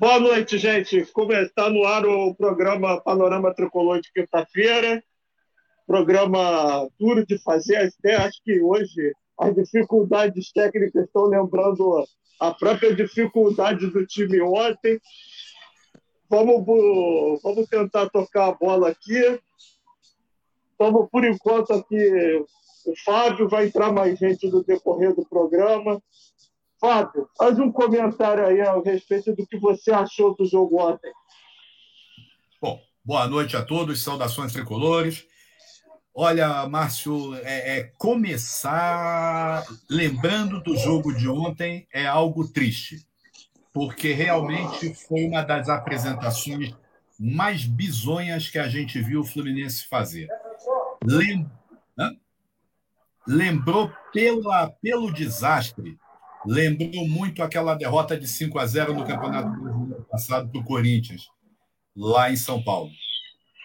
[0.00, 0.96] Boa noite, gente.
[0.96, 5.04] Está no ar o programa Panorama Tricolor de quinta-feira.
[5.86, 7.76] Programa duro de fazer.
[7.76, 12.02] Até acho que hoje as dificuldades técnicas estão lembrando
[12.40, 14.98] a própria dificuldade do time ontem.
[16.30, 16.64] Vamos,
[17.42, 19.38] vamos tentar tocar a bola aqui.
[20.72, 22.42] Estamos, por enquanto, aqui.
[22.86, 26.02] O Fábio vai entrar mais gente no decorrer do programa.
[26.80, 31.12] Fábio, faz um comentário aí a respeito do que você achou do jogo ontem.
[32.60, 35.26] Bom, boa noite a todos, saudações tricolores.
[36.14, 43.06] Olha, Márcio, é, é, começar lembrando do jogo de ontem é algo triste,
[43.74, 46.74] porque realmente foi uma das apresentações
[47.18, 50.28] mais bizonhas que a gente viu o Fluminense fazer.
[51.04, 51.46] Lem...
[53.26, 55.98] Lembrou pela, pelo desastre
[56.46, 61.28] lembrou muito aquela derrota de 5 a 0 no Campeonato Brasileiro passado para o Corinthians,
[61.96, 62.90] lá em São Paulo.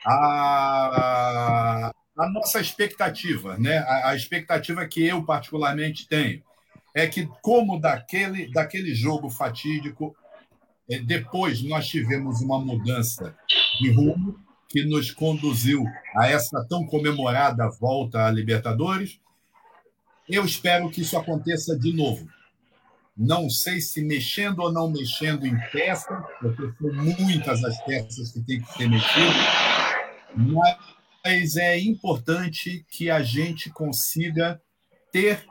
[0.06, 3.80] A, a nossa expectativa, né?
[3.80, 6.44] A, a, expectativa que eu particularmente tenho,
[6.94, 10.16] é que, como daquele, daquele jogo fatídico,
[10.90, 13.36] é, depois nós tivemos uma mudança
[13.80, 15.84] de rumo que nos conduziu
[16.16, 19.20] a essa tão comemorada volta à Libertadores.
[20.30, 22.28] Eu espero que isso aconteça de novo
[23.16, 28.42] não sei se mexendo ou não mexendo em peça, porque são muitas as peças que
[28.42, 29.36] tem que ser mexidas,
[30.36, 34.62] mas é importante que a gente consiga
[35.12, 35.46] ter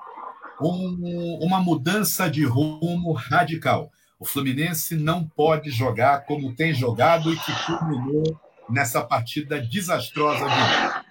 [0.60, 3.90] um, uma mudança de rumo radical.
[4.20, 11.04] O Fluminense não pode jogar como tem jogado e que culminou nessa partida desastrosa de.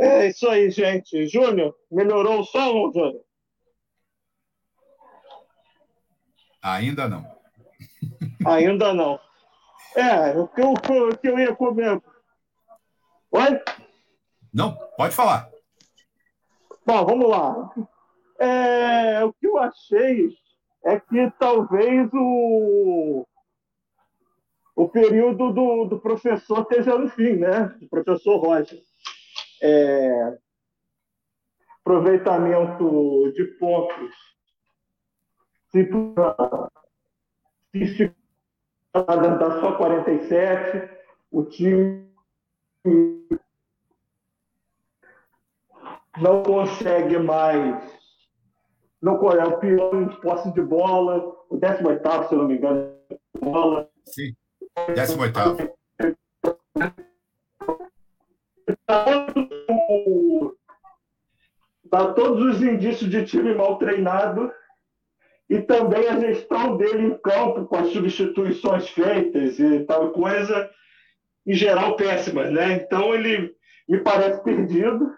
[0.00, 1.26] É isso aí, gente.
[1.26, 3.27] Júnior, melhorou o som, Júnior?
[6.62, 7.24] Ainda não.
[8.46, 9.20] Ainda não.
[9.96, 12.00] É, o que eu, o que eu ia comer.
[13.30, 13.62] Oi?
[14.52, 15.50] Não, pode falar.
[16.86, 17.70] Bom, vamos lá.
[18.38, 20.30] É, o que eu achei
[20.84, 23.26] é que talvez o,
[24.74, 27.74] o período do, do professor esteja no fim, né?
[27.80, 28.80] Do professor Roger.
[29.60, 30.38] É,
[31.80, 34.14] aproveitamento de pontos
[35.70, 35.84] se
[37.72, 38.14] se
[39.38, 40.88] dar só 47,
[41.30, 42.08] o time
[46.20, 47.98] não consegue mais.
[49.00, 52.92] Não é o pior em posse de bola, o 18, se eu não me engano,
[53.38, 53.88] bola.
[54.06, 54.34] Sim,
[54.94, 55.38] 18.
[61.84, 64.52] Dá todos os indícios de time mal treinado
[65.48, 70.70] e também a gestão dele em campo, com as substituições feitas e tal coisa,
[71.46, 72.74] em geral péssimas, né?
[72.74, 73.54] Então ele
[73.88, 75.16] me parece perdido.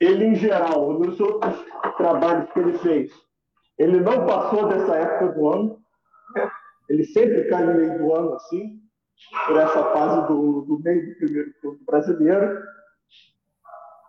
[0.00, 1.62] Ele, em geral, nos outros
[1.96, 3.12] trabalhos que ele fez,
[3.76, 5.82] ele não passou dessa época do ano.
[6.88, 8.80] Ele sempre cai no meio do ano, assim,
[9.46, 12.62] por essa fase do, do meio do primeiro turno brasileiro.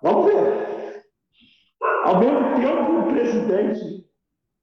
[0.02, 1.04] Vamos ver.
[2.04, 4.11] Ao mesmo tempo, o presidente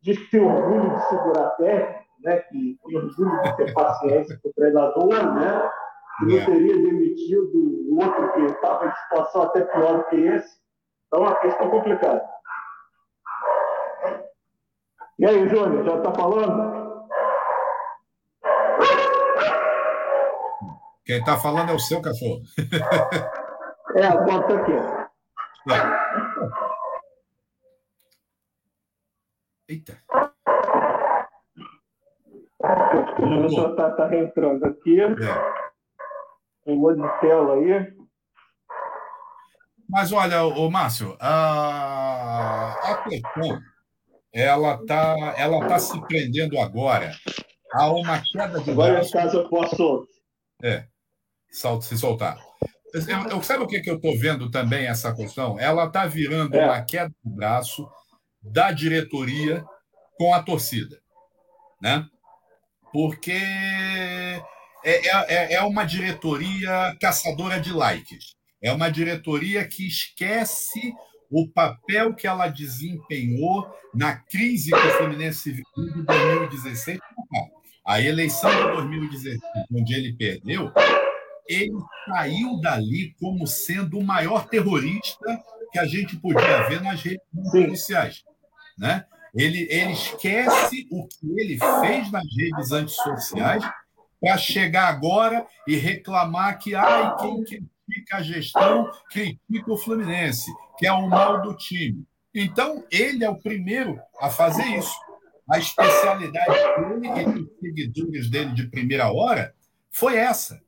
[0.02, 4.52] que tem orgulho de segurar técnico, né, que tem orgulho de ter paciência com o
[4.54, 5.70] treinador, né,
[6.18, 6.44] que não é.
[6.44, 7.50] teria demitido
[7.90, 10.58] o outro que estava em situação até pior do que esse.
[11.06, 12.24] Então, é uma questão complicada.
[15.18, 16.78] E aí, Júnior, já está falando?
[21.04, 22.42] Quem está falando é o seu cachorro.
[23.96, 24.72] é, a bota aqui.
[24.72, 26.27] É.
[29.68, 30.02] Eita.
[32.58, 34.98] O pessoal está tá reentrando aqui.
[35.00, 35.12] É.
[36.66, 37.94] Um de tela aí.
[39.88, 43.60] Mas olha, o Márcio, a, a questão
[44.32, 47.12] ela está ela tá se prendendo agora
[47.72, 49.12] a uma queda de Agora, braço.
[49.12, 50.06] caso eu posso.
[50.62, 50.86] É,
[51.50, 52.38] se soltar.
[52.94, 55.58] Eu, eu, sabe o que, que eu estou vendo também essa questão?
[55.58, 56.64] Ela está virando é.
[56.64, 57.88] uma queda de braço
[58.50, 59.64] da diretoria
[60.16, 61.00] com a torcida,
[61.80, 62.06] né?
[62.92, 64.42] Porque é,
[64.84, 68.36] é, é uma diretoria caçadora de likes.
[68.62, 70.92] É uma diretoria que esquece
[71.30, 76.98] o papel que ela desempenhou na crise que o Fluminense viveu em 2016.
[77.86, 79.38] A eleição de 2016,
[79.72, 80.72] onde ele perdeu,
[81.46, 81.72] ele
[82.06, 85.38] saiu dali como sendo o maior terrorista
[85.72, 87.22] que a gente podia ver nas redes
[87.70, 88.24] sociais.
[88.78, 89.04] Né?
[89.34, 93.64] Ele, ele esquece o que ele fez nas redes antissociais
[94.20, 100.86] para chegar agora e reclamar que ai, quem critica a gestão critica o Fluminense, que
[100.86, 102.04] é o mal do time.
[102.34, 104.94] Então, ele é o primeiro a fazer isso.
[105.50, 109.54] A especialidade dele e dos seguidores dele de primeira hora
[109.90, 110.60] foi essa.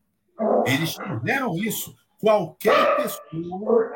[0.67, 1.95] Eles fizeram isso.
[2.19, 3.93] Qualquer pessoa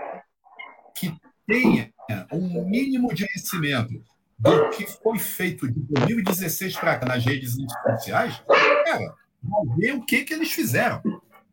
[0.94, 1.14] que
[1.46, 1.92] tenha
[2.32, 4.02] um mínimo de conhecimento
[4.38, 8.42] do que foi feito de 2016 para cá nas redes sociais,
[8.84, 11.02] cara, vai ver o que, que eles fizeram.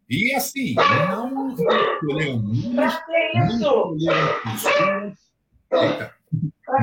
[0.09, 2.94] E assim, não escolheram números,
[3.33, 5.13] não escolheram pessoas,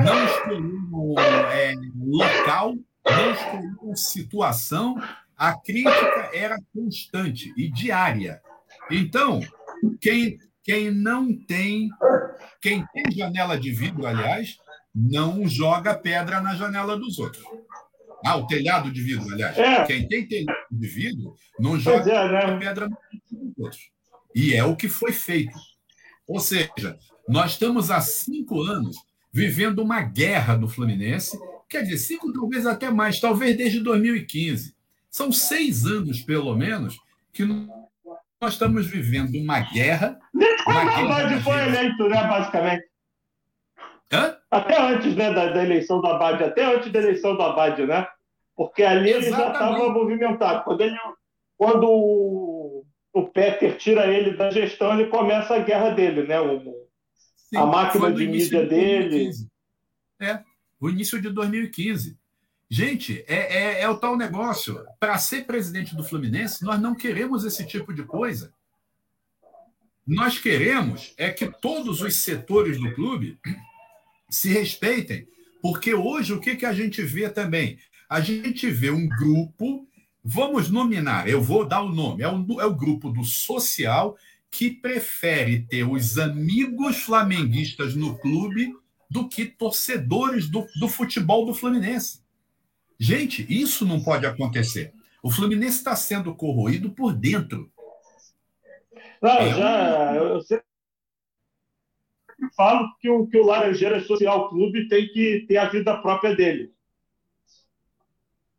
[0.03, 1.15] não escolheram
[1.51, 2.75] é, local,
[3.05, 4.95] não escolheram situação,
[5.37, 8.41] a crítica era constante e diária.
[8.89, 9.41] Então,
[10.01, 11.89] quem, quem não tem,
[12.61, 14.57] quem tem janela de vidro, aliás,
[14.93, 17.43] não joga pedra na janela dos outros.
[18.25, 19.57] Ah, o telhado de vidro, aliás.
[19.57, 19.83] É.
[19.85, 22.57] Quem tem telhado de vidro não joga é, né?
[22.59, 23.89] pedra na janela dos outros.
[24.35, 25.57] E é o que foi feito.
[26.27, 26.97] Ou seja,
[27.27, 28.97] nós estamos há cinco anos
[29.31, 31.37] vivendo uma guerra no Fluminense,
[31.69, 34.75] quer dizer, cinco, talvez até mais, talvez desde 2015.
[35.09, 36.97] São seis anos, pelo menos,
[37.31, 37.43] que
[38.41, 40.19] nós estamos vivendo uma guerra.
[40.33, 42.89] Desde quando o Abad foi eleito, né, basicamente?
[44.11, 44.37] Hã?
[44.49, 48.07] Até antes né, da, da, eleição do Abad, até antes da eleição do Abad, né?
[48.55, 50.63] Porque ali ele já estava movimentado.
[50.63, 50.97] Quando, ele,
[51.57, 56.39] quando o, o Peter tira ele da gestão, ele começa a guerra dele, né?
[56.39, 56.59] O,
[57.35, 59.31] Sim, a máquina de mídia de dele.
[60.19, 60.39] É,
[60.79, 62.17] o início de 2015.
[62.69, 64.85] Gente, é, é, é o tal negócio.
[64.99, 68.53] Para ser presidente do Fluminense, nós não queremos esse tipo de coisa.
[70.05, 73.39] Nós queremos é que todos os setores do clube
[74.29, 75.27] se respeitem.
[75.61, 77.79] Porque hoje o que, que a gente vê também?
[78.07, 79.87] A gente vê um grupo,
[80.23, 84.17] vamos nominar, eu vou dar o nome, é o, é o grupo do social
[84.49, 88.73] que prefere ter os amigos flamenguistas no clube
[89.09, 92.21] do que torcedores do, do futebol do Fluminense.
[92.99, 94.93] Gente, isso não pode acontecer.
[95.23, 97.71] O Fluminense está sendo corroído por dentro.
[99.21, 100.15] Não, é já.
[100.15, 100.65] Eu sempre
[102.55, 106.73] falo que o, que o Laranjeiras Social Clube tem que ter a vida própria dele.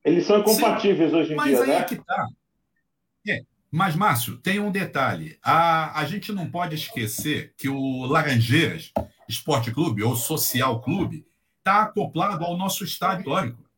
[0.05, 1.59] Eles são incompatíveis Sim, hoje em mas dia.
[1.59, 1.81] Mas aí né?
[1.81, 2.27] é que tá.
[3.29, 3.43] É.
[3.71, 5.39] Mas, Márcio, tem um detalhe.
[5.43, 8.93] A, a gente não pode esquecer que o Laranjeiras
[9.29, 11.25] Esporte Clube, ou Social Clube,
[11.59, 13.70] está acoplado ao nosso estádio histórico.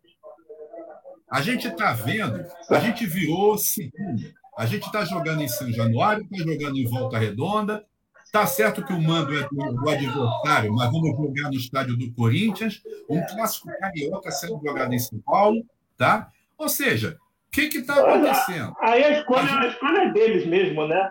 [1.33, 4.23] A gente está vendo, a gente virou segundo.
[4.59, 7.87] A gente está jogando em São Januário, está jogando em Volta Redonda.
[8.23, 12.83] Está certo que o mando é do, adversário, mas vamos jogar no estádio do Corinthians,
[13.09, 15.65] um clássico carioca sendo jogado em São Paulo,
[15.97, 16.31] tá?
[16.59, 17.19] Ou seja,
[17.49, 18.75] o que está acontecendo?
[18.81, 19.59] Aí a escolha, a, gente...
[19.59, 21.11] a escolha é deles mesmo, né?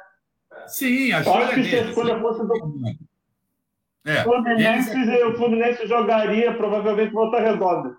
[0.68, 1.70] Sim, a escolha é deles.
[1.70, 2.82] Se a escolha fosse do...
[4.06, 5.24] É, Fluminense, eles...
[5.26, 7.98] o Fluminense jogaria provavelmente Volta Redonda.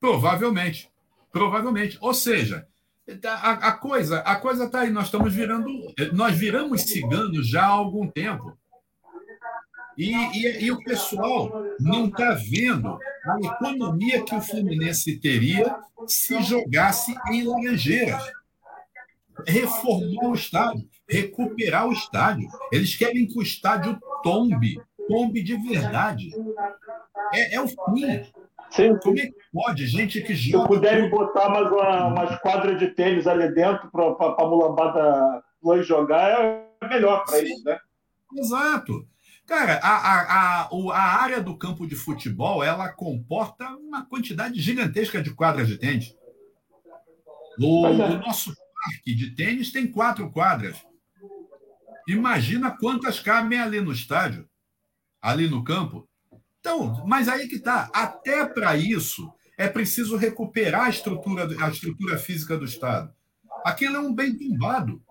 [0.00, 0.91] Provavelmente.
[1.32, 1.96] Provavelmente.
[2.00, 2.66] Ou seja,
[3.24, 4.90] a, a, coisa a coisa está aí.
[4.90, 5.66] Nós estamos virando.
[6.12, 8.56] Nós viramos ciganos já há algum tempo.
[9.96, 11.50] E, e, e o pessoal
[11.80, 15.76] não está vendo a economia que o Fluminense teria
[16.06, 18.22] se jogasse em Laranjeiras.
[19.46, 22.48] Reformar o estádio, recuperar o estádio.
[22.70, 26.30] Eles querem que o estádio tombe, tombe de verdade.
[27.32, 28.22] É, é o fim.
[28.72, 28.96] Sim.
[28.98, 29.86] Como é que pode?
[29.86, 30.62] Gente que joga.
[30.62, 35.42] Se puderem botar mais uma, umas quadras de tênis ali dentro para a mulambada
[35.82, 36.30] jogar,
[36.80, 37.78] é melhor para isso, né?
[38.34, 39.06] Exato.
[39.46, 45.22] Cara, a, a, a, a área do campo de futebol ela comporta uma quantidade gigantesca
[45.22, 46.16] de quadras de tênis.
[47.60, 47.90] O, é.
[47.90, 50.82] o nosso parque de tênis tem quatro quadras.
[52.08, 54.48] Imagina quantas cabem ali no estádio,
[55.20, 56.08] ali no campo.
[56.62, 57.90] Então, mas aí que está.
[57.92, 63.12] Até para isso é preciso recuperar a estrutura, a estrutura física do Estado.
[63.64, 65.02] Aquilo é um bem tombado.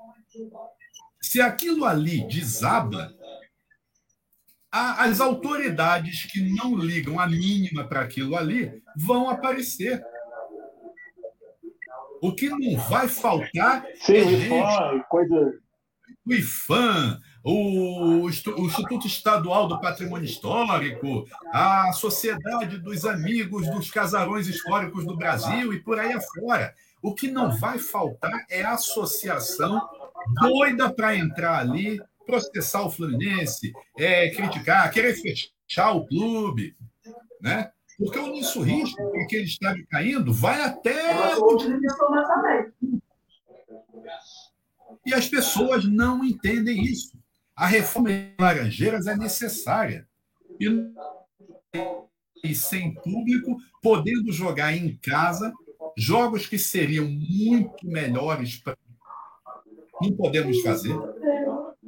[1.22, 3.14] Se aquilo ali desaba,
[4.72, 10.02] as autoridades que não ligam a mínima para aquilo ali vão aparecer.
[12.22, 15.60] O que não vai faltar Sim, é gente, coisa...
[16.26, 25.06] o IFAM, o, Instituto Estadual do Patrimônio Histórico, a Sociedade dos Amigos dos Casarões Históricos
[25.06, 26.76] do Brasil e por aí afora.
[27.02, 29.82] O que não vai faltar é associação
[30.40, 36.76] doida para entrar ali, processar o Fluminense, é, criticar, querer fechar o clube,
[37.42, 37.72] né?
[37.98, 41.36] Porque o Nisso Risco, com aquele estádio caindo, vai até.
[45.06, 47.21] E as pessoas não entendem isso.
[47.62, 50.08] A reforma em Laranjeiras é necessária.
[52.44, 55.54] E, sem público, podendo jogar em casa
[55.96, 58.76] jogos que seriam muito melhores para.
[60.02, 60.98] Não podemos fazer.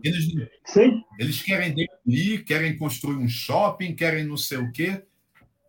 [0.04, 0.26] Eles,
[0.64, 1.04] Sim.
[1.18, 5.04] eles querem demolir, querem construir um shopping, querem não sei o quê.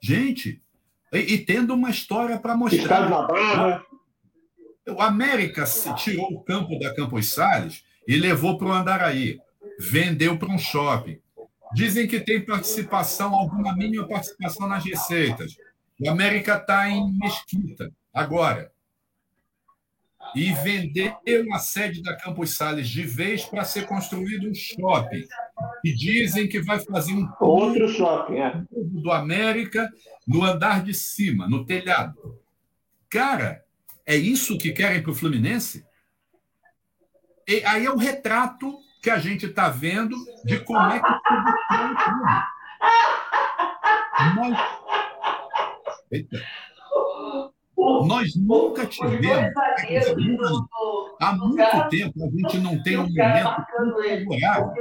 [0.03, 0.63] Gente,
[1.15, 3.11] e, e tendo uma história para mostrar.
[4.87, 5.65] O América
[5.97, 9.41] tirou o campo da Campos Salles e levou para o Andaraí.
[9.79, 11.19] Vendeu para um shopping.
[11.75, 15.57] Dizem que tem participação, alguma mínima participação nas receitas.
[16.01, 18.73] O América está em Mesquita, agora.
[20.35, 21.15] E vendeu
[21.53, 25.27] a sede da Campos Salles de vez para ser construído um shopping.
[25.85, 28.63] E dizem que vai fazer um outro shopping é.
[28.71, 29.93] do América
[30.27, 32.41] no andar de cima, no telhado.
[33.09, 33.65] Cara,
[34.07, 35.85] é isso que querem para o Fluminense?
[37.47, 41.07] E aí é o retrato que a gente está vendo de como é que
[44.35, 44.59] nós,
[46.11, 46.43] Eita.
[47.77, 49.53] nós nunca tivemos
[51.21, 54.73] há muito tempo a gente não tem um momento favorável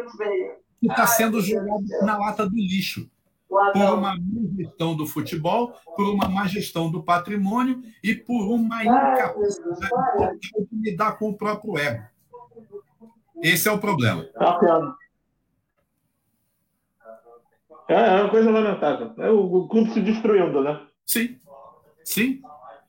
[0.79, 3.11] que está sendo jogado na lata do lixo.
[3.49, 4.15] Por uma má
[4.57, 10.39] gestão do futebol, por uma má gestão do patrimônio e por uma incapacidade
[10.71, 12.12] de lidar com o próprio ego.
[13.43, 14.23] Esse é o problema.
[14.23, 14.95] Tá
[17.89, 19.13] é, é uma coisa lamentável.
[19.17, 20.87] É o, clube se destruindo, né?
[21.05, 21.37] Sim.
[22.05, 22.41] Sim.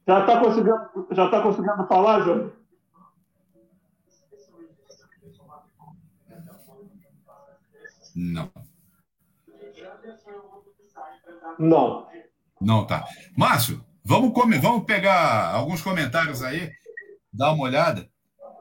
[0.07, 2.53] Já está conseguindo, já tá conseguindo falar, Júlio?
[8.15, 8.53] Não.
[11.59, 12.07] Não.
[12.61, 13.05] Não, tá.
[13.37, 16.71] Márcio, vamos, comer, vamos pegar alguns comentários aí,
[17.33, 18.09] dar uma olhada.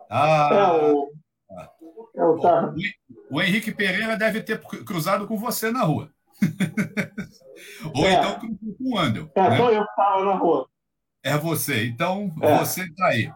[0.10, 1.12] Ah, é, o,
[2.16, 2.74] é o, tá.
[3.32, 6.12] o, Henrique Pereira deve ter cruzado com você na rua.
[7.96, 8.14] Ou é.
[8.14, 9.32] então cruzou com o Andel.
[9.36, 9.58] É, né?
[9.58, 10.70] sou eu que estava na rua.
[11.24, 11.86] É você.
[11.86, 12.58] Então, é.
[12.60, 13.32] você está aí.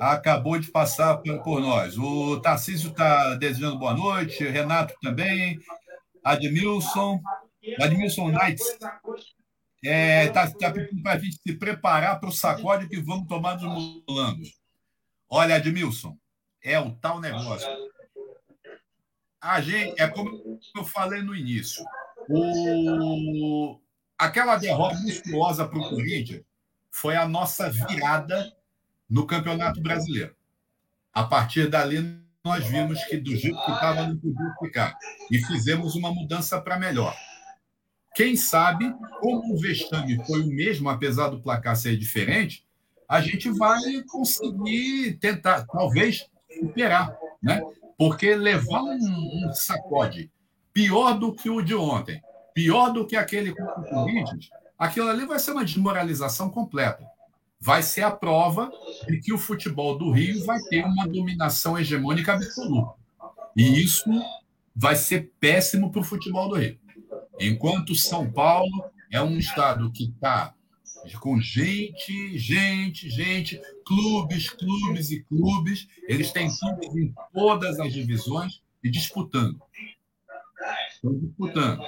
[0.00, 1.96] Acabou de passar por nós.
[1.98, 5.58] O Tarcísio está desejando boa noite, Renato também,
[6.22, 7.20] Admilson.
[7.80, 9.00] Admilson Knight está
[9.84, 13.54] é, tá, tá pedindo para a gente se preparar para o sacode que vamos tomar
[13.54, 14.58] dos molangos.
[15.28, 16.16] Olha, Admilson,
[16.62, 17.68] é o tal negócio.
[19.44, 21.84] A gente, é como eu falei no início,
[22.30, 23.78] o,
[24.16, 26.42] aquela derrota monstruosa para o Corinthians
[26.90, 28.56] foi a nossa virada
[29.08, 30.34] no Campeonato Brasileiro.
[31.12, 34.96] A partir dali, nós vimos que do jeito que estava, não podia ficar.
[35.30, 37.14] E fizemos uma mudança para melhor.
[38.14, 42.64] Quem sabe, como o vexame foi o mesmo, apesar do placar ser diferente,
[43.06, 47.60] a gente vai conseguir tentar, talvez, superar, né?
[47.98, 50.30] Porque levar um, um sacode
[50.72, 52.20] pior do que o de ontem,
[52.52, 57.06] pior do que aquele contra o Corinthians, aquilo ali vai ser uma desmoralização completa.
[57.60, 58.70] Vai ser a prova
[59.08, 62.92] de que o futebol do Rio vai ter uma dominação hegemônica absoluta.
[63.56, 64.10] E isso
[64.74, 66.78] vai ser péssimo para o futebol do Rio.
[67.40, 70.53] Enquanto São Paulo é um estado que está
[71.12, 78.62] com gente, gente, gente, clubes, clubes e clubes, eles têm clubes em todas as divisões
[78.82, 79.60] e disputando.
[80.90, 81.82] Estão disputando.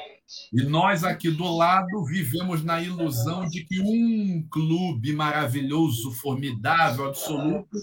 [0.52, 7.78] E nós aqui do lado vivemos na ilusão de que um clube maravilhoso, formidável, absoluto,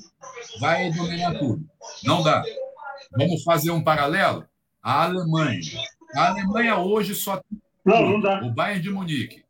[0.59, 1.65] vai dominar tudo.
[2.03, 2.43] Não dá.
[3.17, 4.45] Vamos fazer um paralelo?
[4.81, 5.61] A Alemanha.
[6.15, 8.41] A Alemanha hoje só tem não, não dá.
[8.43, 9.43] o Bayern de Munique.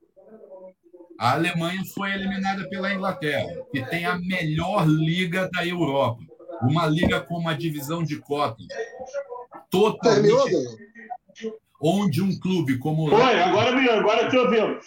[1.19, 6.21] A Alemanha foi eliminada pela Inglaterra, que tem a melhor liga da Europa.
[6.61, 8.67] Uma liga com uma divisão de cotas
[9.69, 10.55] totalmente.
[11.81, 13.09] Onde um clube como.
[13.09, 14.79] Foi, agora me agora te ouvindo.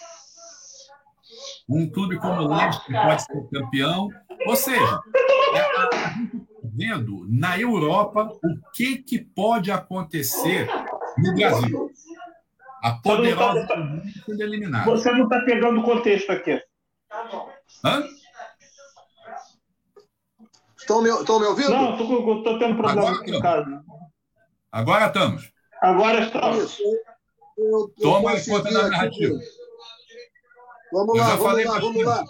[1.68, 4.08] Um clube como o Leicester pode ser campeão.
[4.46, 5.00] Ou seja,
[5.52, 10.68] é, a gente está vendo na Europa o que, que pode acontecer
[11.18, 11.90] no Brasil.
[12.86, 13.74] A poderosa tá,
[14.24, 14.84] sendo eliminada.
[14.84, 16.62] Você não está pegando o contexto aqui.
[17.84, 18.04] Hã?
[20.78, 21.70] Estão me, estão me ouvindo?
[21.70, 23.84] Não, estou tendo problema Agora, com casa.
[24.70, 25.52] Agora estamos.
[25.82, 26.78] Agora estamos.
[26.78, 26.92] Eu,
[27.58, 29.34] eu Toma conta da narrativa.
[30.92, 32.24] Vamos lá, vamos lá, vamos lá.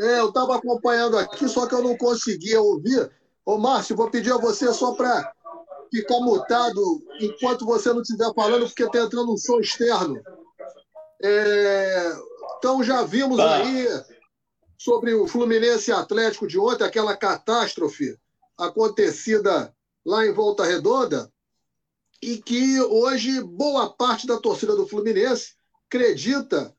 [0.00, 3.08] É, eu estava acompanhando aqui, só que eu não conseguia ouvir.
[3.46, 5.32] Ô, Márcio, vou pedir a você só para
[5.90, 10.20] ficar mutado enquanto você não estiver falando, porque está entrando um som externo.
[11.22, 12.12] É,
[12.58, 13.56] Então já vimos ah.
[13.56, 13.88] aí
[14.76, 18.16] sobre o Fluminense Atlético de ontem, aquela catástrofe
[18.56, 21.30] acontecida lá em Volta Redonda,
[22.22, 25.54] e que hoje boa parte da torcida do Fluminense
[25.86, 26.74] acredita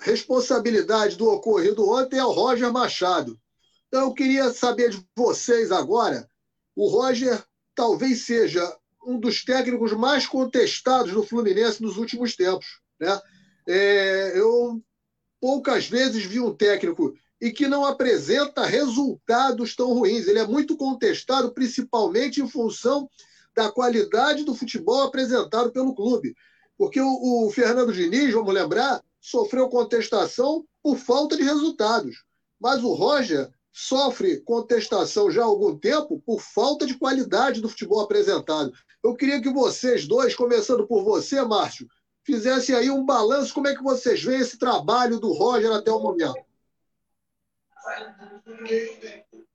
[0.00, 3.38] responsabilidade do ocorrido ontem ao Roger Machado.
[3.86, 6.28] Então eu queria saber de vocês agora,
[6.74, 12.80] o Roger talvez seja um dos técnicos mais contestados do Fluminense nos últimos tempos.
[12.98, 13.20] Né?
[13.66, 14.82] É, eu
[15.40, 20.26] poucas vezes vi um técnico e que não apresenta resultados tão ruins.
[20.28, 23.08] Ele é muito contestado, principalmente em função
[23.54, 26.34] da qualidade do futebol apresentado pelo clube.
[26.76, 32.24] Porque o, o Fernando Diniz, vamos lembrar, sofreu contestação por falta de resultados.
[32.60, 38.00] Mas o Roger sofre contestação já há algum tempo por falta de qualidade do futebol
[38.00, 38.72] apresentado.
[39.02, 41.88] Eu queria que vocês dois, começando por você, Márcio,
[42.24, 43.54] fizessem aí um balanço.
[43.54, 46.34] Como é que vocês veem esse trabalho do Roger até o momento?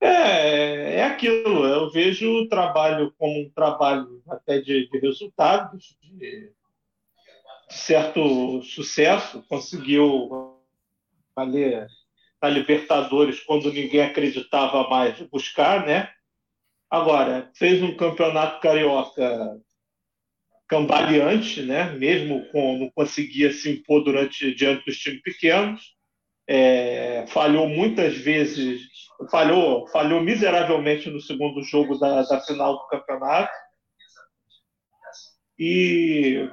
[0.01, 1.65] É, é aquilo.
[1.65, 6.51] Eu vejo o trabalho como um trabalho até de, de resultados, de, de,
[7.69, 9.43] certo sucesso.
[9.48, 10.57] Conseguiu
[11.36, 11.88] valer
[12.45, 16.09] a Libertadores quando ninguém acreditava mais buscar, né?
[16.89, 19.59] Agora, fez um campeonato carioca
[20.67, 21.91] cambaleante, né?
[21.93, 25.95] mesmo com não conseguia se impor durante diante dos times pequenos.
[26.47, 28.81] É, falhou muitas vezes,
[29.31, 33.51] falhou, falhou miseravelmente no segundo jogo da, da final do campeonato.
[35.57, 36.47] E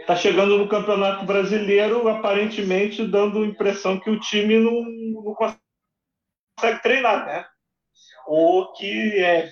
[0.00, 6.82] está chegando no Campeonato Brasileiro, aparentemente dando a impressão que o time não, não consegue
[6.82, 7.46] treinar, né?
[8.26, 9.50] Ou que é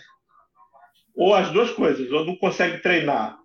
[1.14, 3.38] ou as duas coisas, ou não consegue treinar,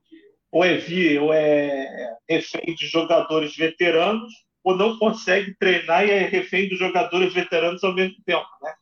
[0.51, 6.19] ou é via, ou é refém de jogadores veteranos, ou não consegue treinar e é
[6.19, 8.73] refém dos jogadores veteranos ao mesmo tempo, né?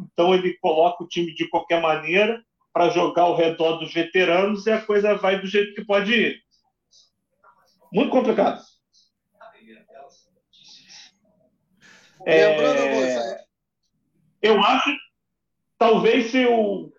[0.00, 2.42] Então ele coloca o time de qualquer maneira
[2.72, 6.47] para jogar ao redor dos veteranos e a coisa vai do jeito que pode ir.
[7.92, 8.62] Muito complicado.
[12.26, 13.46] É,
[14.42, 14.94] eu acho,
[15.78, 16.92] talvez se o,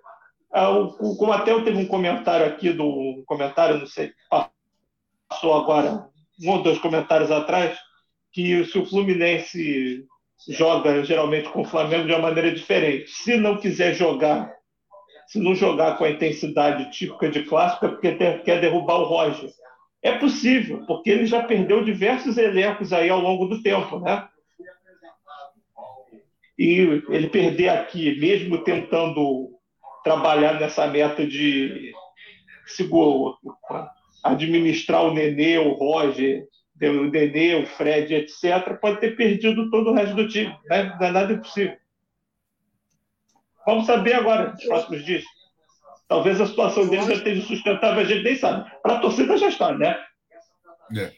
[0.52, 6.10] o, como até eu teve um comentário aqui do um comentário, não sei, passou agora
[6.42, 7.78] um ou dois comentários atrás,
[8.32, 10.08] que se o Fluminense
[10.48, 13.10] joga geralmente com o Flamengo de uma maneira diferente.
[13.10, 14.52] Se não quiser jogar,
[15.28, 19.52] se não jogar com a intensidade típica de clássico, é porque quer derrubar o Roger.
[20.02, 24.28] É possível, porque ele já perdeu diversos elencos aí ao longo do tempo, né?
[26.58, 29.50] E ele perder aqui, mesmo tentando
[30.04, 31.94] trabalhar nessa meta de
[34.24, 36.46] administrar o Nenê, o Roger,
[36.82, 40.54] o Nenê, o Fred, etc., pode ter perdido todo o resto do time.
[40.66, 40.96] Né?
[41.00, 41.78] Não é nada impossível.
[43.66, 45.24] Vamos saber agora, nos próximos dias.
[46.10, 48.70] Talvez a situação dele já esteja sustentável, a gente nem sabe.
[48.82, 49.96] Para a torcida já está, né?
[50.98, 51.14] É.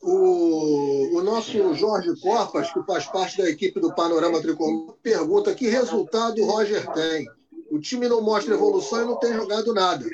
[0.00, 5.66] O, o nosso Jorge Corpas, que faz parte da equipe do Panorama Tricolor, pergunta que
[5.68, 7.26] resultado o Roger tem.
[7.68, 10.06] O time não mostra evolução e não tem jogado nada.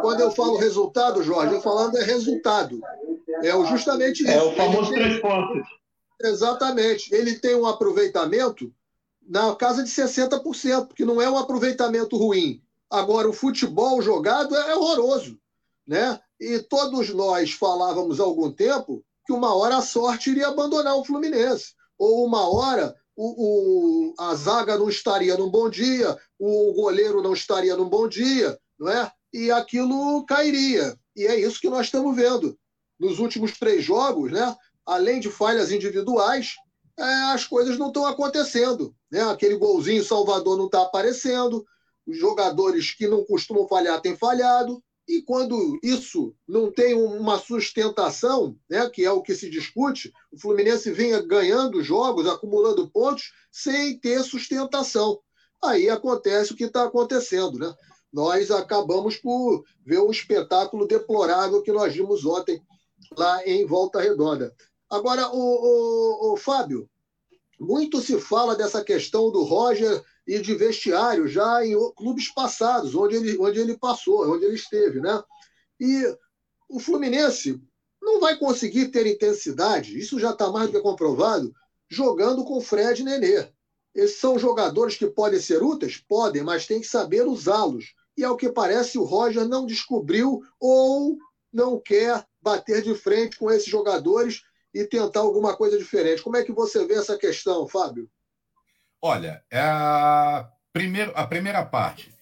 [0.00, 2.80] Quando eu falo resultado, Jorge, eu falando é resultado.
[3.44, 4.32] É justamente isso.
[4.32, 5.68] É o famoso três pontos.
[6.22, 7.14] Exatamente.
[7.14, 8.72] Ele tem um aproveitamento
[9.28, 12.62] na casa de 60%, porque não é um aproveitamento ruim.
[12.90, 15.38] Agora, o futebol jogado é horroroso.
[15.86, 16.18] Né?
[16.40, 21.04] E todos nós falávamos há algum tempo que uma hora a sorte iria abandonar o
[21.04, 27.22] Fluminense, ou uma hora o, o, a zaga não estaria num bom dia, o goleiro
[27.22, 29.10] não estaria num bom dia, não é?
[29.32, 30.96] E aquilo cairia.
[31.16, 32.56] E é isso que nós estamos vendo.
[33.00, 34.54] Nos últimos três jogos, né?
[34.84, 36.54] além de falhas individuais,
[36.98, 38.94] é, as coisas não estão acontecendo.
[39.16, 39.22] Né?
[39.22, 41.64] Aquele golzinho Salvador não está aparecendo,
[42.06, 48.58] os jogadores que não costumam falhar têm falhado, e quando isso não tem uma sustentação,
[48.68, 53.98] né, que é o que se discute, o Fluminense vinha ganhando jogos, acumulando pontos, sem
[53.98, 55.18] ter sustentação.
[55.64, 57.58] Aí acontece o que está acontecendo.
[57.58, 57.72] Né?
[58.12, 62.60] Nós acabamos por ver um espetáculo deplorável que nós vimos ontem
[63.16, 64.54] lá em Volta Redonda.
[64.90, 66.86] Agora, o, o, o Fábio,
[67.58, 73.16] muito se fala dessa questão do Roger e de vestiário já em clubes passados, onde
[73.16, 75.00] ele, onde ele passou, onde ele esteve.
[75.00, 75.22] Né?
[75.80, 76.16] E
[76.68, 77.60] o Fluminense
[78.02, 81.52] não vai conseguir ter intensidade, isso já está mais do que comprovado,
[81.88, 83.48] jogando com Fred e Nenê.
[83.94, 85.96] Esses são jogadores que podem ser úteis?
[85.96, 87.94] Podem, mas tem que saber usá-los.
[88.16, 91.16] E ao que parece, o Roger não descobriu ou
[91.52, 94.42] não quer bater de frente com esses jogadores
[94.76, 96.22] e tentar alguma coisa diferente.
[96.22, 98.10] Como é que você vê essa questão, Fábio?
[99.00, 102.14] Olha, é a, primeiro, a primeira parte.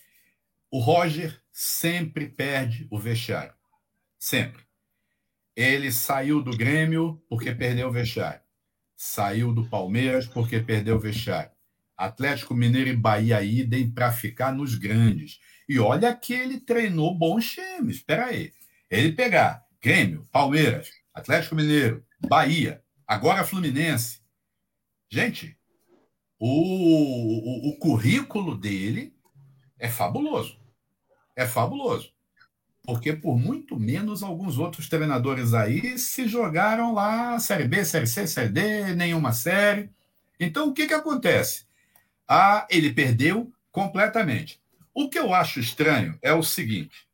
[0.70, 3.52] O Roger sempre perde o vestiário.
[4.18, 4.62] Sempre.
[5.56, 8.40] Ele saiu do Grêmio porque perdeu o vestiário.
[8.94, 11.50] Saiu do Palmeiras porque perdeu o vestiário.
[11.96, 15.40] Atlético Mineiro e Bahia idem para ficar nos grandes.
[15.68, 17.96] E olha que ele treinou bons times.
[17.96, 18.52] Espera aí.
[18.88, 24.20] Ele pegar Grêmio, Palmeiras, Atlético Mineiro, Bahia, agora Fluminense.
[25.10, 25.56] Gente,
[26.38, 29.14] o, o, o currículo dele
[29.78, 30.58] é fabuloso.
[31.36, 32.12] É fabuloso.
[32.82, 38.26] Porque por muito menos alguns outros treinadores aí se jogaram lá Série B, Série C,
[38.26, 39.90] Série D, nenhuma série.
[40.38, 41.64] Então o que, que acontece?
[42.28, 44.60] Ah, ele perdeu completamente.
[44.92, 47.08] O que eu acho estranho é o seguinte: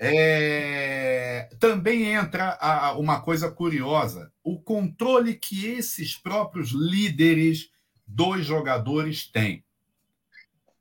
[0.00, 1.50] é...
[1.60, 7.70] também entra a, uma coisa curiosa: o controle que esses próprios líderes
[8.06, 9.64] dos jogadores têm.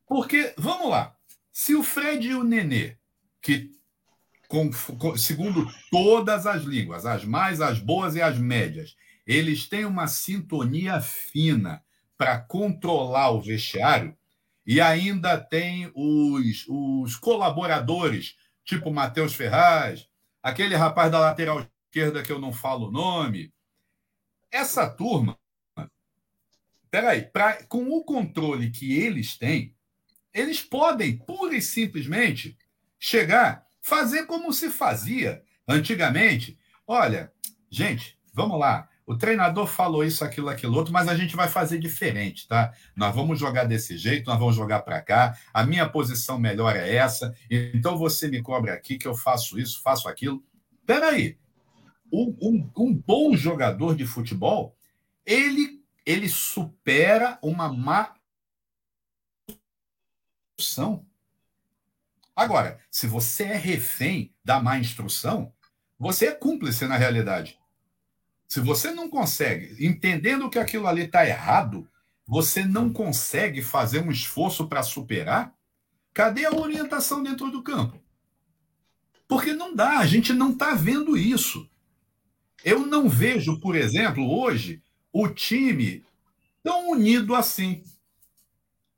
[0.07, 1.15] Porque, vamos lá,
[1.51, 2.97] se o Fred e o Nenê,
[3.41, 3.71] que
[4.47, 8.95] com, com, segundo todas as línguas, as mais, as boas e as médias,
[9.27, 11.83] eles têm uma sintonia fina
[12.17, 14.17] para controlar o vestiário
[14.65, 18.35] e ainda tem os, os colaboradores,
[18.69, 20.07] tipo Matheus Ferraz,
[20.43, 23.51] aquele rapaz da lateral esquerda que eu não falo o nome.
[24.51, 25.37] Essa turma,
[26.91, 29.75] peraí, pra, com o controle que eles têm,
[30.31, 32.55] eles podem pura e simplesmente
[32.99, 36.59] chegar Fazer como se fazia antigamente.
[36.85, 37.33] Olha,
[37.71, 38.87] gente, vamos lá.
[39.09, 42.71] O treinador falou isso, aquilo, aquilo outro, mas a gente vai fazer diferente, tá?
[42.95, 45.35] Nós vamos jogar desse jeito, nós vamos jogar para cá.
[45.51, 47.35] A minha posição melhor é essa.
[47.49, 50.43] Então você me cobra aqui que eu faço isso, faço aquilo.
[50.85, 51.39] Peraí.
[52.13, 54.77] Um, um, um bom jogador de futebol,
[55.25, 58.13] ele, ele supera uma má
[62.35, 65.51] Agora, se você é refém da má instrução,
[65.97, 67.58] você é cúmplice na realidade.
[68.49, 71.87] Se você não consegue, entendendo que aquilo ali está errado,
[72.25, 75.53] você não consegue fazer um esforço para superar,
[76.11, 78.01] cadê a orientação dentro do campo?
[79.27, 81.69] Porque não dá, a gente não está vendo isso.
[82.65, 84.81] Eu não vejo, por exemplo, hoje,
[85.13, 86.03] o time
[86.63, 87.83] tão unido assim.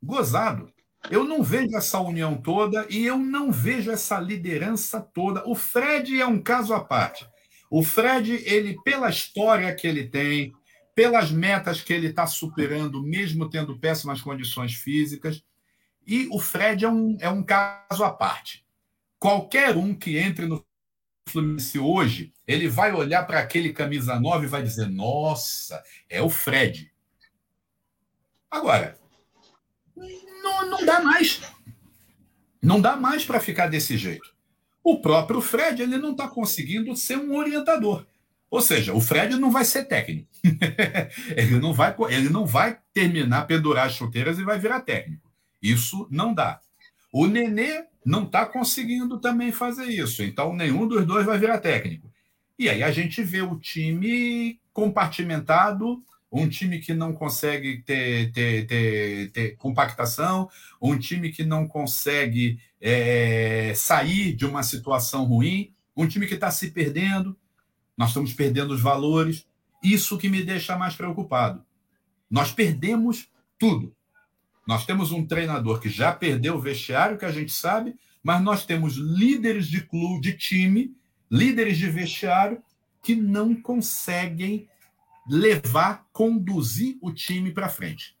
[0.02, 0.72] Gozado.
[1.10, 5.46] Eu não vejo essa união toda e eu não vejo essa liderança toda.
[5.46, 7.30] O Fred é um caso à parte.
[7.74, 10.52] O Fred, ele pela história que ele tem,
[10.94, 15.42] pelas metas que ele está superando, mesmo tendo péssimas condições físicas,
[16.06, 18.62] e o Fred é um, é um caso à parte.
[19.18, 20.62] Qualquer um que entre no
[21.26, 26.28] Fluminense hoje, ele vai olhar para aquele camisa 9 e vai dizer: Nossa, é o
[26.28, 26.92] Fred.
[28.50, 28.98] Agora,
[29.96, 31.40] não, não dá mais.
[32.60, 34.31] Não dá mais para ficar desse jeito.
[34.84, 38.06] O próprio Fred ele não está conseguindo ser um orientador.
[38.50, 40.28] Ou seja, o Fred não vai ser técnico.
[41.36, 45.30] ele, não vai, ele não vai terminar, pendurar as chuteiras e vai virar técnico.
[45.62, 46.60] Isso não dá.
[47.12, 50.22] O Nenê não está conseguindo também fazer isso.
[50.22, 52.12] Então, nenhum dos dois vai virar técnico.
[52.58, 58.66] E aí a gente vê o time compartimentado um time que não consegue ter, ter,
[58.66, 60.48] ter, ter compactação,
[60.80, 66.50] um time que não consegue é, sair de uma situação ruim, um time que está
[66.50, 67.38] se perdendo,
[67.96, 69.46] nós estamos perdendo os valores,
[69.80, 71.64] isso que me deixa mais preocupado.
[72.28, 73.94] Nós perdemos tudo.
[74.66, 78.66] Nós temos um treinador que já perdeu o vestiário, que a gente sabe, mas nós
[78.66, 80.96] temos líderes de clube, de time,
[81.30, 82.62] líderes de vestiário,
[83.02, 84.68] que não conseguem
[85.28, 88.16] levar, conduzir o time para frente.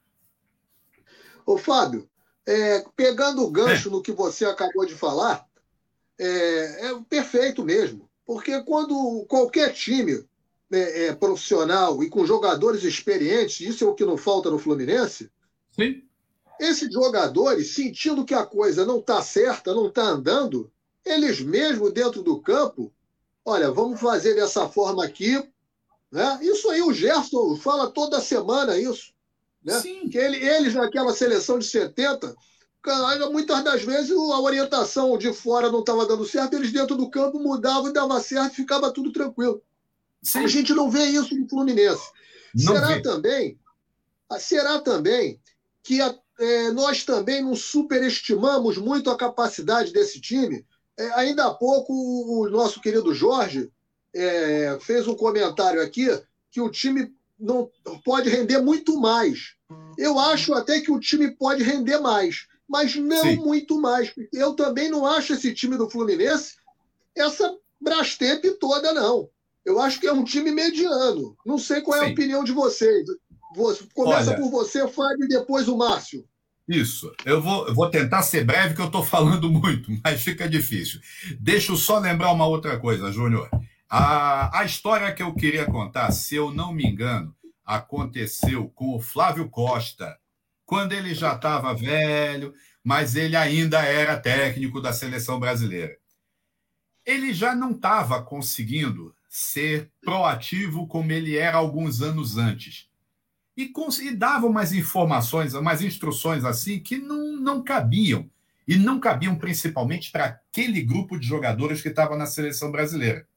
[1.44, 2.08] Ô, Fábio,
[2.46, 5.46] é, pegando o gancho no que você acabou de falar,
[6.18, 8.08] é, é perfeito mesmo.
[8.24, 10.24] Porque quando qualquer time
[10.70, 15.30] é, é, profissional e com jogadores experientes, isso é o que não falta no Fluminense,
[15.70, 16.02] Sim.
[16.58, 20.70] esses jogadores, sentindo que a coisa não está certa, não está andando,
[21.04, 22.92] eles mesmos dentro do campo,
[23.44, 25.42] olha, vamos fazer dessa forma aqui,
[26.10, 26.38] né?
[26.42, 29.12] Isso aí o Gerson fala toda semana isso.
[29.64, 29.78] Né?
[29.80, 30.08] Sim.
[30.08, 32.34] Que ele, eles, naquela seleção de 70,
[33.30, 37.38] muitas das vezes a orientação de fora não estava dando certo, eles dentro do campo
[37.38, 39.62] mudavam e dava certo, ficava tudo tranquilo.
[40.22, 40.40] Sim.
[40.40, 42.10] A gente não vê isso no Fluminense.
[42.54, 43.02] Não será vê.
[43.02, 43.58] também,
[44.38, 45.40] será também
[45.82, 50.64] que a, é, nós também não superestimamos muito a capacidade desse time?
[50.98, 53.70] É, ainda há pouco o nosso querido Jorge
[54.14, 56.06] é, fez um comentário aqui
[56.50, 57.68] que o time não
[58.04, 59.54] pode render muito mais.
[59.98, 63.36] Eu acho até que o time pode render mais, mas não Sim.
[63.36, 64.12] muito mais.
[64.32, 66.54] Eu também não acho esse time do Fluminense
[67.16, 69.28] essa Brastemp toda, não.
[69.64, 71.36] Eu acho que é um time mediano.
[71.44, 72.10] Não sei qual é Sim.
[72.10, 73.06] a opinião de vocês.
[73.94, 76.24] Começa Olha, por você, Fábio, e depois o Márcio.
[76.66, 77.12] Isso.
[77.24, 81.00] Eu vou, eu vou tentar ser breve, que eu estou falando muito, mas fica difícil.
[81.38, 83.50] Deixa eu só lembrar uma outra coisa, Júnior.
[83.94, 89.00] A, a história que eu queria contar, se eu não me engano, aconteceu com o
[89.02, 90.18] Flávio Costa,
[90.64, 95.94] quando ele já estava velho, mas ele ainda era técnico da seleção brasileira.
[97.04, 102.88] Ele já não estava conseguindo ser proativo como ele era alguns anos antes.
[103.54, 108.30] E, e dava umas informações, umas instruções assim que não, não cabiam.
[108.66, 113.28] E não cabiam principalmente para aquele grupo de jogadores que estava na seleção brasileira.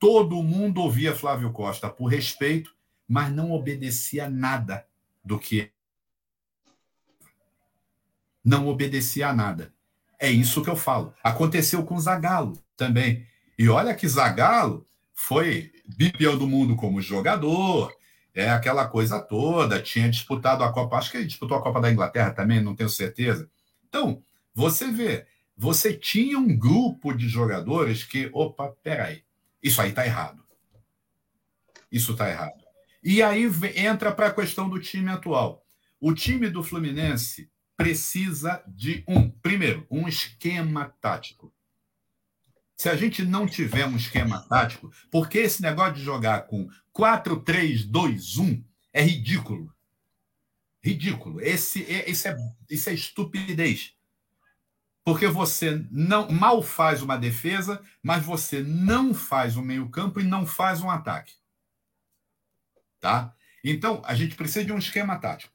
[0.00, 2.74] Todo mundo ouvia Flávio Costa por respeito,
[3.06, 4.86] mas não obedecia nada
[5.22, 5.70] do que.
[8.42, 9.74] Não obedecia a nada.
[10.18, 11.12] É isso que eu falo.
[11.22, 13.26] Aconteceu com Zagallo também.
[13.58, 17.94] E olha que Zagallo foi bicampeão do mundo como jogador,
[18.34, 21.92] é aquela coisa toda, tinha disputado a Copa, acho que ele disputou a Copa da
[21.92, 23.50] Inglaterra também, não tenho certeza.
[23.86, 24.22] Então,
[24.54, 29.22] você vê, você tinha um grupo de jogadores que, opa, peraí,
[29.62, 30.44] isso aí está errado.
[31.90, 32.60] Isso está errado.
[33.02, 33.44] E aí
[33.76, 35.64] entra para a questão do time atual.
[36.00, 41.52] O time do Fluminense precisa de um, primeiro, um esquema tático.
[42.76, 47.40] Se a gente não tiver um esquema tático, porque esse negócio de jogar com 4,
[47.40, 49.74] 3, 2, 1 é ridículo.
[50.82, 51.40] Ridículo.
[51.40, 52.36] Esse, esse é,
[52.70, 53.94] isso é estupidez
[55.04, 60.46] porque você não mal faz uma defesa, mas você não faz um meio-campo e não
[60.46, 61.34] faz um ataque.
[63.00, 63.34] Tá?
[63.64, 65.54] Então, a gente precisa de um esquema tático.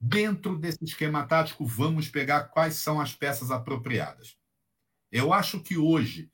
[0.00, 4.36] Dentro desse esquema tático, vamos pegar quais são as peças apropriadas.
[5.10, 6.30] Eu acho que hoje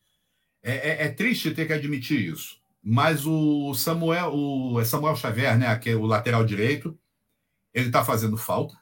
[0.62, 5.58] é, é, é triste ter que admitir isso, mas o Samuel, o é Samuel Xavier,
[5.58, 6.98] né, que é o lateral direito,
[7.72, 8.76] ele está fazendo falta,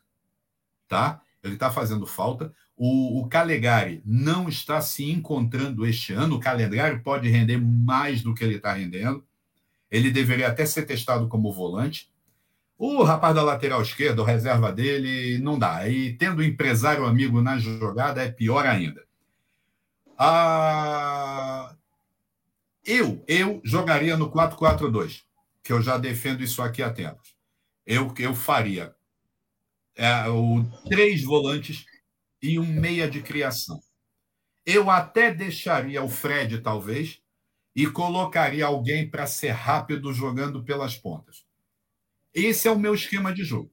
[0.89, 1.21] tá?
[1.43, 2.55] Ele está fazendo falta.
[2.83, 6.37] O, o Calegari não está se encontrando este ano.
[6.37, 9.23] O Calegari pode render mais do que ele está rendendo.
[9.91, 12.11] Ele deveria até ser testado como volante.
[12.79, 15.87] O rapaz da lateral esquerda, o reserva dele, não dá.
[15.87, 19.05] E tendo empresário amigo na jogada, é pior ainda.
[20.17, 21.77] Ah,
[22.83, 25.21] eu, eu jogaria no 4-4-2,
[25.63, 27.35] que eu já defendo isso aqui há tempos.
[27.87, 28.95] Eu, eu faria
[29.95, 31.85] é, o, três volantes
[32.43, 33.81] e um meia de criação.
[34.65, 37.21] Eu até deixaria o Fred, talvez,
[37.75, 41.45] e colocaria alguém para ser rápido jogando pelas pontas.
[42.33, 43.73] Esse é o meu esquema de jogo.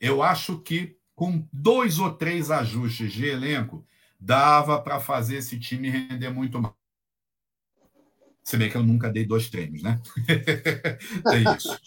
[0.00, 3.86] Eu acho que com dois ou três ajustes de elenco,
[4.18, 6.74] dava para fazer esse time render muito mais.
[8.42, 10.00] Se bem que eu nunca dei dois treinos, né?
[11.30, 11.78] é isso.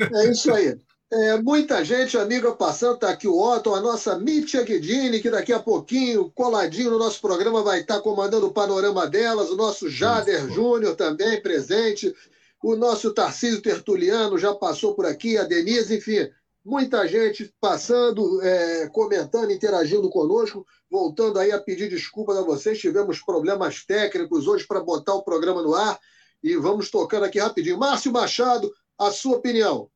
[0.00, 0.74] É, é isso aí.
[1.14, 5.52] É, muita gente, amiga passando, está aqui o Otto, a nossa Mítia Guedini, que daqui
[5.52, 9.90] a pouquinho, coladinho no nosso programa, vai estar tá comandando o panorama delas, o nosso
[9.90, 12.14] Jader Júnior também presente,
[12.62, 16.30] o nosso Tarcísio Tertuliano já passou por aqui, a Denise, enfim,
[16.64, 23.20] muita gente passando, é, comentando, interagindo conosco, voltando aí a pedir desculpas a vocês, tivemos
[23.20, 26.00] problemas técnicos hoje para botar o programa no ar,
[26.42, 27.78] e vamos tocando aqui rapidinho.
[27.78, 29.90] Márcio Machado, a sua opinião.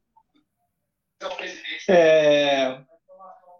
[1.89, 2.79] É,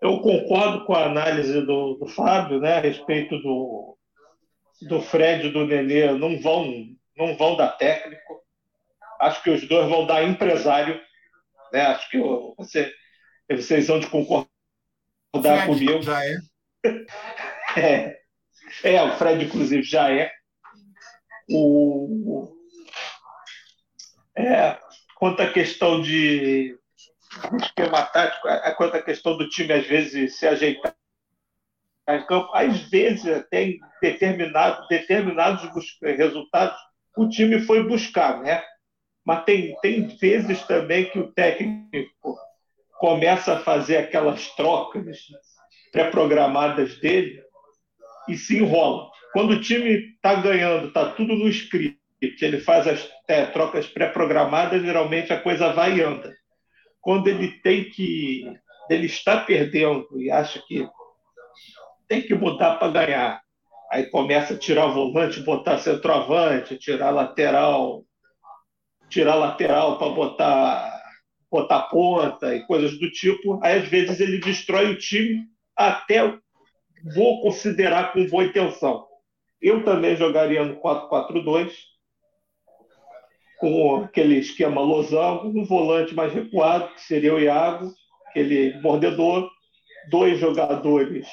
[0.03, 3.97] eu concordo com a análise do, do Fábio né, a respeito do,
[4.83, 6.13] do Fred e do Nenê.
[6.13, 6.67] Não vão,
[7.17, 8.43] não vão dar técnico.
[9.21, 11.01] Acho que os dois vão dar empresário.
[11.73, 11.81] Né?
[11.83, 12.19] Acho que
[12.57, 12.93] você,
[13.51, 14.49] vocês vão de concordar
[15.33, 16.03] Fred comigo.
[16.03, 16.37] Já é.
[17.81, 18.17] é.
[18.83, 20.31] É, o Fred, inclusive, já é.
[21.49, 22.53] O,
[24.37, 24.79] é,
[25.15, 26.77] quanto à questão de
[27.61, 30.95] esquema tático, quanto à questão do time, às vezes, se ajeitar
[32.09, 35.69] em campo, às vezes, tem determinado, determinados
[36.03, 36.79] resultados
[37.17, 38.63] o time foi buscar, né?
[39.25, 42.37] Mas tem, tem vezes também que o técnico
[42.99, 45.19] começa a fazer aquelas trocas
[45.91, 47.43] pré-programadas dele
[48.29, 49.11] e se enrola.
[49.33, 54.83] Quando o time está ganhando, está tudo no script, ele faz as é, trocas pré-programadas,
[54.83, 56.35] geralmente a coisa vai e anda
[57.07, 58.53] quando ele tem que.
[58.91, 60.89] Ele está perdendo e acha que
[62.09, 63.41] tem que mudar para ganhar.
[63.93, 68.05] Aí começa a tirar volante, botar centroavante, tirar lateral,
[69.09, 71.03] tirar lateral para botar
[71.49, 73.61] botar ponta e coisas do tipo.
[73.63, 75.45] Aí às vezes ele destrói o time
[75.77, 76.37] até
[77.15, 79.07] vou considerar com boa intenção.
[79.63, 81.73] Eu também jogaria no 4-4-2
[83.59, 87.93] com aquele esquema losango, um volante mais recuado, que seria o Iago,
[88.29, 89.51] aquele mordedor,
[90.11, 91.27] dois jogadores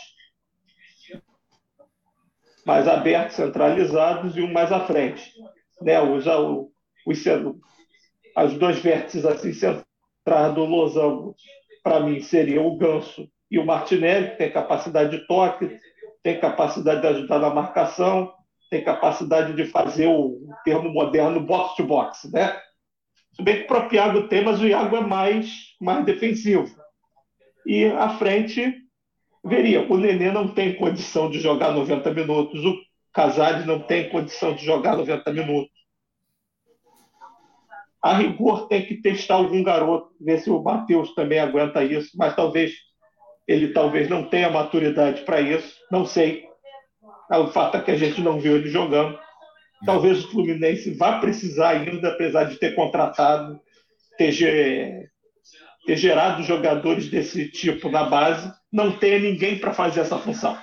[2.66, 5.34] mais abertos, centralizados e um mais à frente.
[5.82, 6.00] Né?
[6.02, 6.26] Os,
[7.06, 7.24] os,
[8.36, 11.36] as dois vértices assim centrais do losango,
[11.84, 15.78] para mim, seriam o Ganso e o Martinelli, que tem capacidade de toque,
[16.24, 18.34] tem capacidade de ajudar na marcação,
[18.70, 22.60] tem capacidade de fazer o termo moderno box-to-box, né?
[23.36, 26.76] Se bem que o próprio Iago tem, mas o Iago é mais, mais defensivo.
[27.66, 28.76] E à frente,
[29.44, 32.78] veria, o Nenê não tem condição de jogar 90 minutos, o
[33.14, 35.72] Casares não tem condição de jogar 90 minutos.
[38.02, 42.36] A rigor tem que testar algum garoto, ver se o Matheus também aguenta isso, mas
[42.36, 42.74] talvez
[43.48, 46.48] ele talvez não tenha maturidade para isso, não sei.
[47.34, 49.18] É, o fato é que a gente não viu ele jogando.
[49.88, 53.60] Talvez o Fluminense vá precisar ainda, apesar de ter contratado,
[54.20, 55.12] ter,
[55.88, 60.56] ter gerado jogadores desse tipo na base, não tenha ninguém para fazer essa função.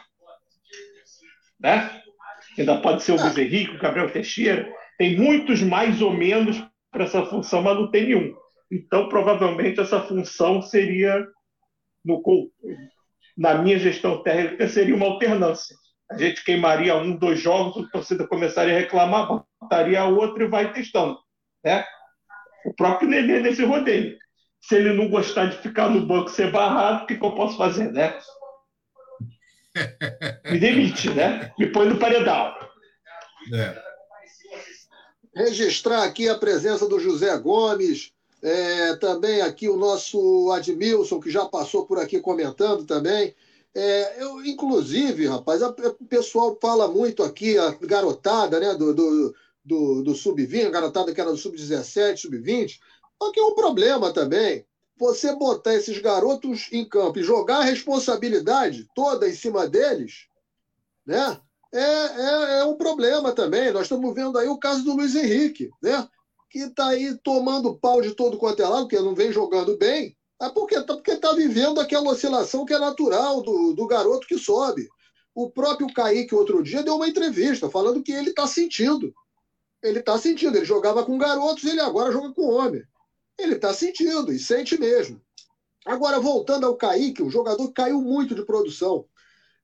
[1.59, 1.91] Né?
[2.57, 4.73] Ainda pode ser o Henrique, o Gabriel Teixeira.
[4.97, 8.33] Tem muitos mais ou menos para essa função, mas não tem nenhum.
[8.71, 11.27] Então, provavelmente, essa função seria,
[12.05, 12.23] no,
[13.37, 15.80] na minha gestão técnica, seria uma alternância
[16.11, 20.73] a gente queimaria um, dois jogos, a torcida começaria a reclamar, botaria outro e vai
[20.73, 21.17] testando.
[21.65, 21.85] Né?
[22.67, 24.19] O próprio Nenê nesse rodeio.
[24.61, 27.57] Se ele não gostar de ficar no banco ser barrado, o que, que eu posso
[27.57, 28.19] fazer, né?
[30.51, 31.53] Me demite, né?
[31.59, 32.55] Me põe no paredão.
[33.55, 33.83] É.
[35.35, 41.47] Registrar aqui a presença do José Gomes, é, também aqui o nosso Admilson, que já
[41.47, 43.35] passou por aqui comentando também.
[43.75, 50.03] É, eu, inclusive, rapaz, o pessoal fala muito aqui, a garotada né, do, do, do,
[50.03, 52.79] do sub-20, a garotada que era do sub-17, sub-20,
[53.23, 54.65] só que é um problema também.
[54.99, 60.27] Você botar esses garotos em campo e jogar a responsabilidade toda em cima deles,
[61.07, 61.41] né?
[61.73, 63.73] É, é, é um problema também.
[63.73, 66.07] Nós estamos vendo aí o caso do Luiz Henrique, né?
[66.51, 70.17] Que está aí tomando pau de todo quanto é lado, porque não vem jogando bem,
[70.41, 74.39] é porque está porque tá vivendo aquela oscilação que é natural do, do garoto que
[74.39, 74.89] sobe.
[75.35, 79.15] O próprio Kaique, outro dia, deu uma entrevista falando que ele está sentindo.
[79.83, 80.57] Ele está sentindo.
[80.57, 82.83] Ele jogava com garotos, ele agora joga com homem.
[83.39, 85.21] Ele está sentindo e sente mesmo.
[85.87, 89.07] Agora, voltando ao Kaique, o jogador caiu muito de produção.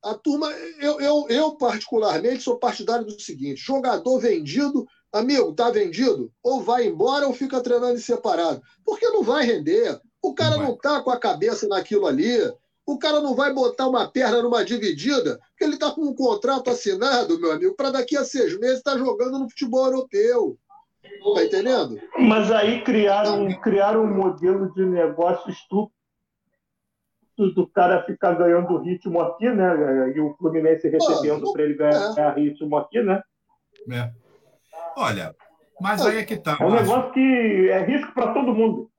[0.02, 6.32] A turma, eu, eu, eu particularmente sou partidário do seguinte: jogador vendido, amigo, tá vendido?
[6.42, 8.62] Ou vai embora ou fica treinando separado.
[8.84, 10.00] Porque não vai render.
[10.26, 12.36] O cara não está com a cabeça naquilo ali.
[12.84, 16.68] O cara não vai botar uma perna numa dividida, porque ele está com um contrato
[16.68, 20.58] assinado, meu amigo, para daqui a seis meses estar tá jogando no futebol europeu.
[21.32, 22.00] Tá entendendo?
[22.18, 25.94] Mas aí criaram, criaram um modelo de negócio estúpido
[27.54, 30.12] do cara ficar ganhando ritmo aqui, né?
[30.12, 32.34] E o Fluminense recebendo para ele ganhar é.
[32.34, 33.22] ritmo aqui, né?
[33.92, 34.10] É.
[34.96, 35.36] Olha,
[35.80, 36.56] mas aí é que tá.
[36.58, 38.90] É um negócio que é risco para todo mundo.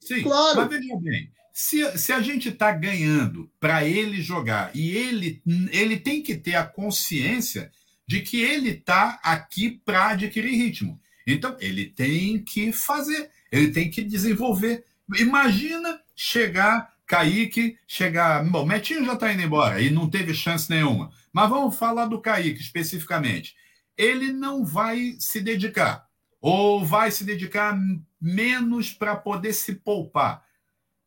[0.00, 0.56] Sim, claro.
[0.56, 5.98] mas veja bem, se, se a gente está ganhando para ele jogar e ele, ele
[5.98, 7.72] tem que ter a consciência
[8.06, 11.00] de que ele está aqui para adquirir ritmo.
[11.26, 14.84] Então, ele tem que fazer, ele tem que desenvolver.
[15.18, 18.44] Imagina chegar, Kaique, chegar.
[18.44, 21.10] Bom, Metinho já está indo embora e não teve chance nenhuma.
[21.32, 23.56] Mas vamos falar do Kaique especificamente.
[23.96, 26.06] Ele não vai se dedicar,
[26.40, 27.76] ou vai se dedicar
[28.20, 30.46] menos para poder se poupar.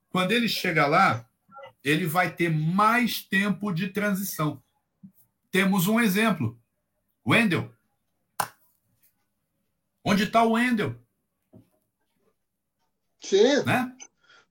[0.10, 1.28] Quando ele chega lá,
[1.84, 4.62] ele vai ter mais tempo de transição.
[5.52, 6.60] Temos um exemplo.
[7.26, 7.72] Wendel.
[10.04, 10.96] Onde está o Wendel?
[13.22, 13.64] Sim.
[13.64, 13.96] Né?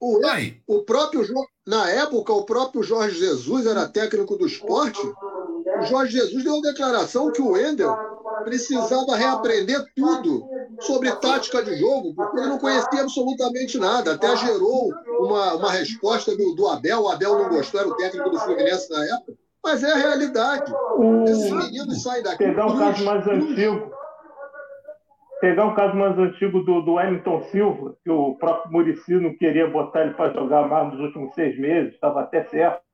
[0.00, 0.62] O, Aí.
[0.66, 1.24] o próprio
[1.66, 5.00] na época, o próprio Jorge Jesus era técnico do esporte.
[5.80, 7.96] O Jorge Jesus deu uma declaração que o Wendel
[8.44, 10.48] precisava reaprender tudo
[10.80, 14.14] sobre tática de jogo, porque ele não conhecia absolutamente nada.
[14.14, 17.02] Até gerou uma, uma resposta do, do Abel.
[17.02, 19.34] O Abel não gostou, era o técnico do Fluminense na época.
[19.62, 20.72] Mas é a realidade.
[20.96, 21.24] O...
[21.24, 22.38] Esses meninos saem daqui.
[22.38, 23.92] Pegar um caso mais antigo.
[25.40, 29.68] Pegar um caso mais antigo do, do Wellington Silva, que o próprio Murici não queria
[29.68, 32.87] botar ele para jogar mais nos últimos seis meses, estava até certo.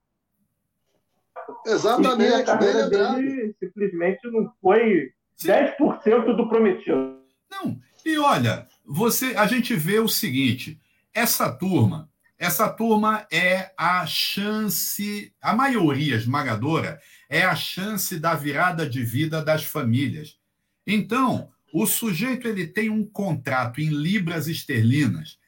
[1.67, 2.35] Exatamente.
[2.35, 5.49] a carreira dele simplesmente não foi Sim.
[5.49, 7.19] 10% do prometido.
[7.51, 7.79] Não.
[8.05, 10.81] E olha, você, a gente vê o seguinte:
[11.13, 18.89] essa turma, essa turma é a chance, a maioria esmagadora é a chance da virada
[18.89, 20.39] de vida das famílias.
[20.87, 25.39] Então, o sujeito ele tem um contrato em libras esterlinas.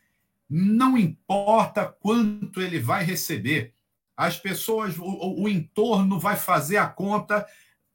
[0.48, 3.74] Não importa quanto ele vai receber,
[4.16, 7.46] as pessoas, o, o entorno vai fazer a conta.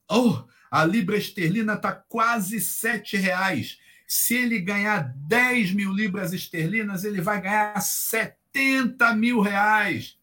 [0.08, 3.78] Oh, a libra esterlina está quase sete reais.
[4.06, 10.16] Se ele ganhar 10 mil libras esterlinas, ele vai ganhar 70 mil reais.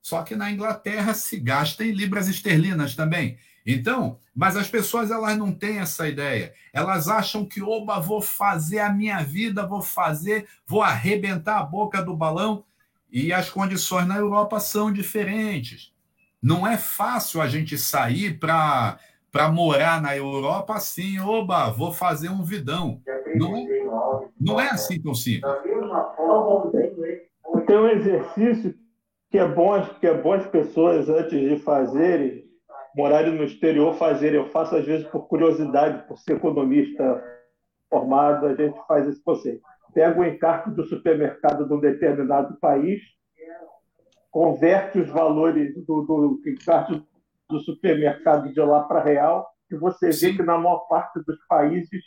[0.00, 3.38] Só que na Inglaterra se gasta em libras esterlinas também.
[3.66, 6.54] Então, mas as pessoas elas não têm essa ideia.
[6.72, 12.00] Elas acham que, oba, vou fazer a minha vida, vou fazer, vou arrebentar a boca
[12.00, 12.64] do balão.
[13.10, 15.92] E as condições na Europa são diferentes.
[16.42, 18.98] Não é fácil a gente sair para
[19.30, 23.00] para morar na Europa assim, oba, vou fazer um vidão.
[23.36, 25.52] Não é, não é assim tão simples.
[27.66, 28.74] Tem um exercício
[29.30, 32.44] que é bom, que é bom as pessoas antes de fazerem,
[32.96, 34.40] morarem no exterior fazerem.
[34.40, 37.22] Eu faço às vezes por curiosidade, por ser economista
[37.90, 39.62] formado, a gente faz esse conceito.
[39.98, 43.02] Pega o encarte do supermercado de um determinado país,
[44.30, 47.04] converte os valores do, do encarte
[47.50, 50.26] do supermercado de lá para real, e você Sim.
[50.26, 52.00] vê que na maior parte dos países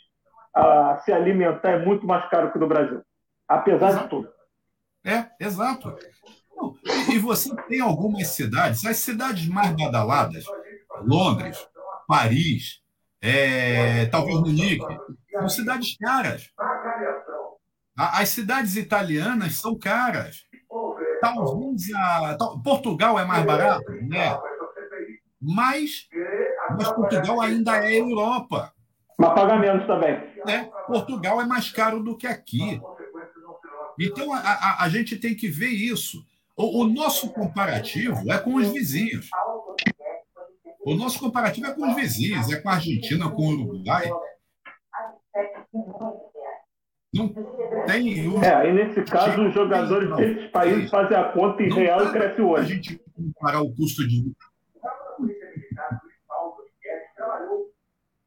[1.04, 3.02] se alimentar é muito mais caro que no Brasil,
[3.46, 4.04] apesar exato.
[4.04, 4.32] de tudo.
[5.04, 5.94] É, exato.
[7.12, 10.46] E você tem algumas cidades, as cidades mais badaladas,
[11.02, 11.68] Londres,
[12.08, 12.80] Paris,
[13.20, 14.98] é, talvez Munique,
[15.30, 16.50] são cidades caras.
[17.96, 20.46] As cidades italianas são caras.
[21.20, 24.38] Talvez a, Portugal é mais barato, né?
[25.40, 26.08] Mas,
[26.70, 28.72] mas Portugal ainda é Europa.
[29.18, 30.14] Mas paga menos também.
[30.48, 32.80] É, Portugal é mais caro do que aqui.
[34.00, 36.24] Então a, a, a gente tem que ver isso.
[36.56, 39.28] O, o, nosso comparativo é com os vizinhos.
[40.84, 44.10] O nosso comparativo é com os vizinhos, é com a Argentina, com o Uruguai.
[47.14, 47.28] Não
[47.92, 48.28] tem.
[48.28, 48.42] Um...
[48.42, 52.12] É, aí nesse caso, os jogadores desses países fazem a conta em não real e
[52.12, 52.62] cresce o olho.
[52.62, 54.32] A gente comparar o custo de.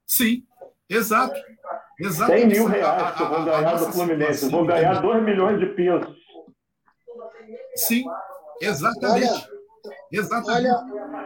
[0.06, 0.44] Sim,
[0.90, 1.36] exato.
[2.00, 2.32] exato.
[2.32, 4.50] 100 mil reais que eu vou ganhar do Fluminense.
[4.50, 6.16] vou ganhar 2 milhões de pesos.
[7.76, 8.06] Sim,
[8.62, 9.28] exatamente.
[9.28, 9.48] Olha,
[10.12, 10.70] exatamente.
[10.70, 11.26] Olha,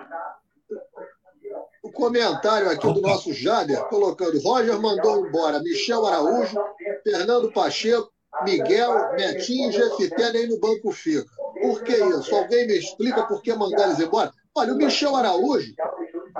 [1.84, 6.58] o comentário aqui do nosso Jader, colocando: Roger mandou embora Michel Araújo,
[7.04, 8.12] Fernando Pacheco,
[8.44, 11.26] Miguel, Metinho e Jefité nem no banco fica.
[11.62, 12.36] Por que isso?
[12.36, 14.32] Alguém me explica por que mandar eles embora?
[14.56, 15.74] Olha, o Michel Araújo,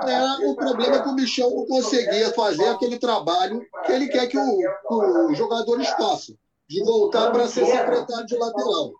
[0.06, 4.26] é, o problema é que o Michel não conseguia fazer aquele trabalho que ele quer
[4.26, 6.34] que os jogadores façam,
[6.68, 8.92] de voltar para ser secretário de lateral.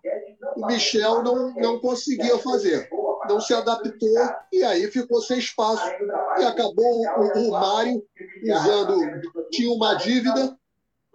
[0.55, 2.89] O Michel não, não conseguia fazer
[3.27, 4.09] não se adaptou
[4.51, 5.83] e aí ficou sem espaço.
[6.39, 8.03] E acabou o, o Mário
[8.43, 8.97] usando.
[9.51, 10.57] Tinha uma dívida,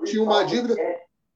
[0.05, 0.75] tinha uma dívida.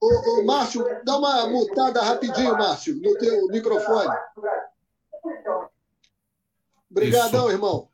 [0.01, 4.09] Ô, ô, Márcio, dá uma mutada rapidinho, Márcio, no teu microfone.
[6.89, 7.51] Obrigadão, Isso.
[7.51, 7.87] irmão.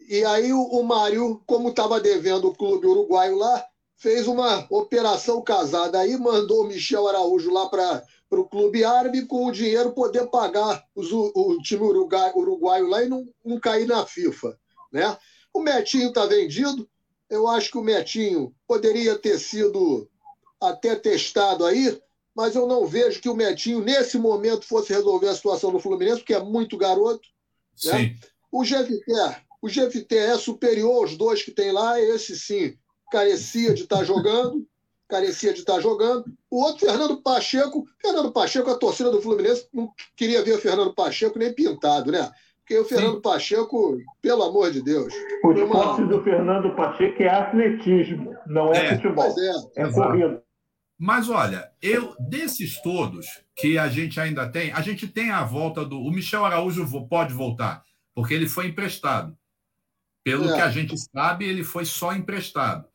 [0.00, 3.64] E, aí o, o Mário, como estava devendo o clube uruguaio lá,
[3.96, 8.02] fez uma operação casada aí, mandou o Michel Araújo lá para
[8.32, 12.86] para o clube árabe com o dinheiro poder pagar os, o, o, time uruguai, uruguaio
[12.86, 14.58] lá e não, não cair na FIFA.
[14.90, 15.18] Né?
[15.52, 16.88] O Metinho está vendido.
[17.28, 20.08] Eu acho que o Metinho poderia ter sido
[20.62, 22.00] até testado aí,
[22.34, 26.20] mas eu não vejo que o Metinho, nesse momento, fosse resolver a situação do Fluminense,
[26.20, 27.28] porque é muito garoto.
[27.84, 28.14] Né?
[28.50, 32.76] O Jefité, o Jefité é superior aos dois que tem lá, esse sim
[33.10, 34.66] carecia de estar tá jogando
[35.12, 36.24] carecia de estar jogando.
[36.50, 37.84] O outro, Fernando Pacheco.
[38.00, 42.30] Fernando Pacheco, a torcida do Fluminense não queria ver o Fernando Pacheco nem pintado, né?
[42.60, 43.20] Porque o Fernando Sim.
[43.20, 45.12] Pacheco, pelo amor de Deus.
[45.44, 46.06] O esporte uma...
[46.06, 49.34] do Fernando Pacheco é atletismo, não é, é futebol.
[49.76, 50.42] É, é corrida.
[51.04, 53.26] Mas olha, eu desses todos
[53.56, 55.98] que a gente ainda tem, a gente tem a volta do.
[56.00, 57.82] O Michel Araújo pode voltar,
[58.14, 59.36] porque ele foi emprestado.
[60.22, 60.54] Pelo é.
[60.54, 62.86] que a gente sabe, ele foi só emprestado.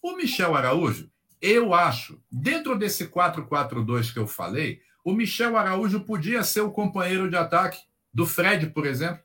[0.00, 1.10] O Michel Araújo,
[1.42, 7.28] eu acho, dentro desse 4-4-2 que eu falei, o Michel Araújo podia ser o companheiro
[7.28, 7.80] de ataque
[8.14, 9.24] do Fred, por exemplo.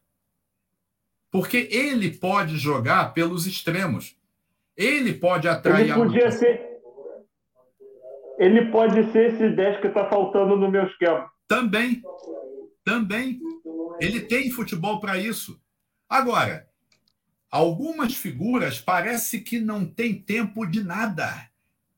[1.30, 4.18] Porque ele pode jogar pelos extremos.
[4.76, 6.32] Ele pode atrair ele podia a...
[6.32, 6.73] ser
[8.38, 11.30] Ele pode ser esse 10 que está faltando no meu esquema.
[11.48, 12.02] Também.
[12.84, 13.40] Também.
[14.00, 15.62] Ele tem futebol para isso.
[16.10, 16.68] Agora,
[17.50, 21.50] algumas figuras parece que não tem tempo de nada.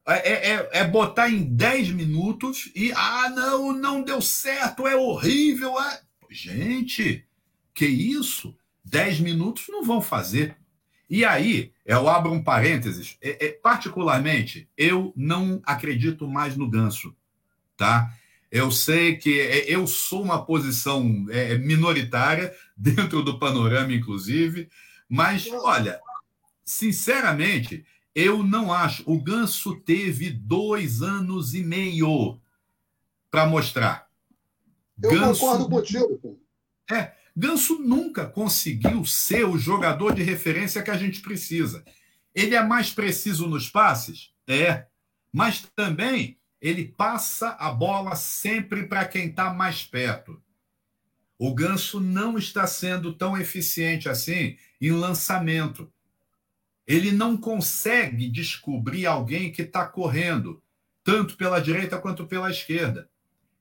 [0.07, 4.95] É, é, é, é botar em 10 minutos e, ah, não, não deu certo, é
[4.95, 5.79] horrível.
[5.79, 6.01] É...
[6.29, 7.25] Gente,
[7.73, 8.55] que isso?
[8.83, 10.55] 10 minutos não vão fazer.
[11.09, 17.15] E aí, eu abro um parênteses, é, é, particularmente, eu não acredito mais no ganso,
[17.77, 18.11] tá?
[18.51, 24.69] Eu sei que é, eu sou uma posição é, minoritária, dentro do panorama, inclusive,
[25.07, 25.99] mas, olha,
[26.63, 29.03] sinceramente, eu não acho.
[29.05, 32.39] O Ganso teve dois anos e meio
[33.29, 34.07] para mostrar.
[35.03, 36.39] Eu Ganso, concordo contigo.
[36.89, 41.83] É, Ganso nunca conseguiu ser o jogador de referência que a gente precisa.
[42.33, 44.31] Ele é mais preciso nos passes?
[44.47, 44.85] É.
[45.33, 50.41] Mas também ele passa a bola sempre para quem está mais perto.
[51.37, 55.91] O Ganso não está sendo tão eficiente assim em lançamento.
[56.87, 60.63] Ele não consegue descobrir alguém que está correndo,
[61.03, 63.09] tanto pela direita quanto pela esquerda.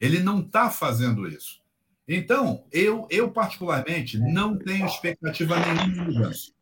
[0.00, 1.63] Ele não está fazendo isso.
[2.07, 6.52] Então, eu, eu particularmente não tenho expectativa nenhuma no Ganso.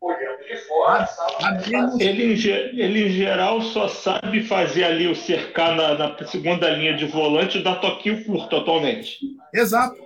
[1.98, 2.32] Ele,
[2.80, 7.58] ele, em geral, só sabe fazer ali o cercar na, na segunda linha de volante
[7.58, 9.18] e dar toquinho curto atualmente.
[9.52, 9.96] Exato.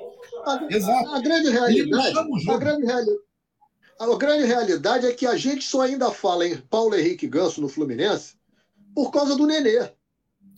[0.47, 1.09] A, Exato.
[1.11, 2.19] A, a grande realidade.
[2.49, 3.27] A grande, reali
[3.99, 7.69] a grande realidade é que a gente só ainda fala em Paulo Henrique Ganso no
[7.69, 8.35] Fluminense
[8.95, 9.91] por causa do Nenê.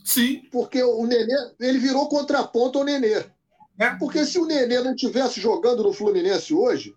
[0.03, 0.43] Sim.
[0.51, 3.23] Porque o Nenê, ele virou contraponto ao Nenê.
[3.79, 3.91] É.
[3.91, 6.93] Porque se o Nenê não tivesse jogando no Fluminense hoje,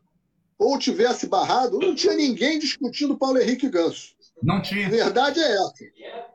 [0.59, 4.15] ou tivesse barrado, não tinha ninguém discutindo Paulo Henrique Ganso.
[4.43, 4.89] Não tinha.
[4.89, 5.75] A verdade é essa.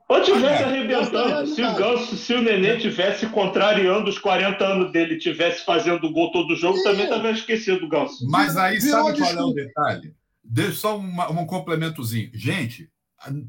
[0.07, 0.65] Ou tivesse é.
[0.65, 1.47] arrebentando.
[1.47, 6.31] Se o Ganso, se o Nenê tivesse contrariando os 40 anos dele, tivesse fazendo gol
[6.31, 6.83] todo jogo, Sim.
[6.83, 8.25] também estava esquecido do Ganso.
[8.29, 10.15] Mas aí, Virou sabe qual é o detalhe?
[10.41, 12.31] Deixa só uma, um complementozinho.
[12.33, 12.89] Gente,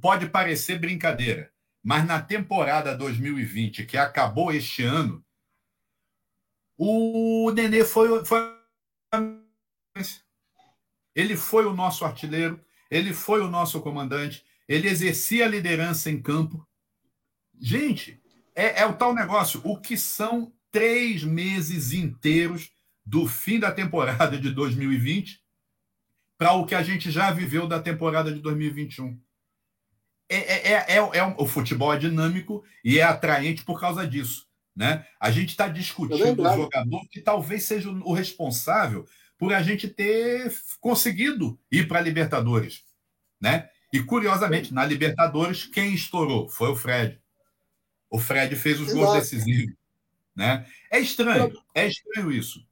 [0.01, 1.49] pode parecer brincadeira,
[1.83, 5.23] mas na temporada 2020, que acabou este ano,
[6.79, 8.57] o Nenê foi, foi.
[11.15, 16.23] Ele foi o nosso artilheiro, ele foi o nosso comandante, ele exercia a liderança em
[16.23, 16.65] campo.
[17.61, 18.23] Gente,
[18.55, 19.61] é, é o tal negócio.
[19.65, 22.71] O que são três meses inteiros
[23.05, 25.43] do fim da temporada de 2020
[26.37, 29.21] para o que a gente já viveu da temporada de 2021?
[30.29, 34.48] É, é, é, é, é, o futebol é dinâmico e é atraente por causa disso.
[34.79, 35.05] Né?
[35.19, 39.05] A gente está discutindo é o jogador que talvez seja o responsável
[39.37, 42.85] por a gente ter conseguido ir para a Libertadores.
[43.41, 43.69] Né?
[43.93, 46.49] E, curiosamente, na Libertadores, quem estourou?
[46.49, 47.21] Foi o Fred.
[48.09, 49.05] O Fred fez os Exato.
[49.05, 49.75] gols decisivos.
[50.37, 50.65] Né?
[50.93, 52.65] É estranho, é estranho isso.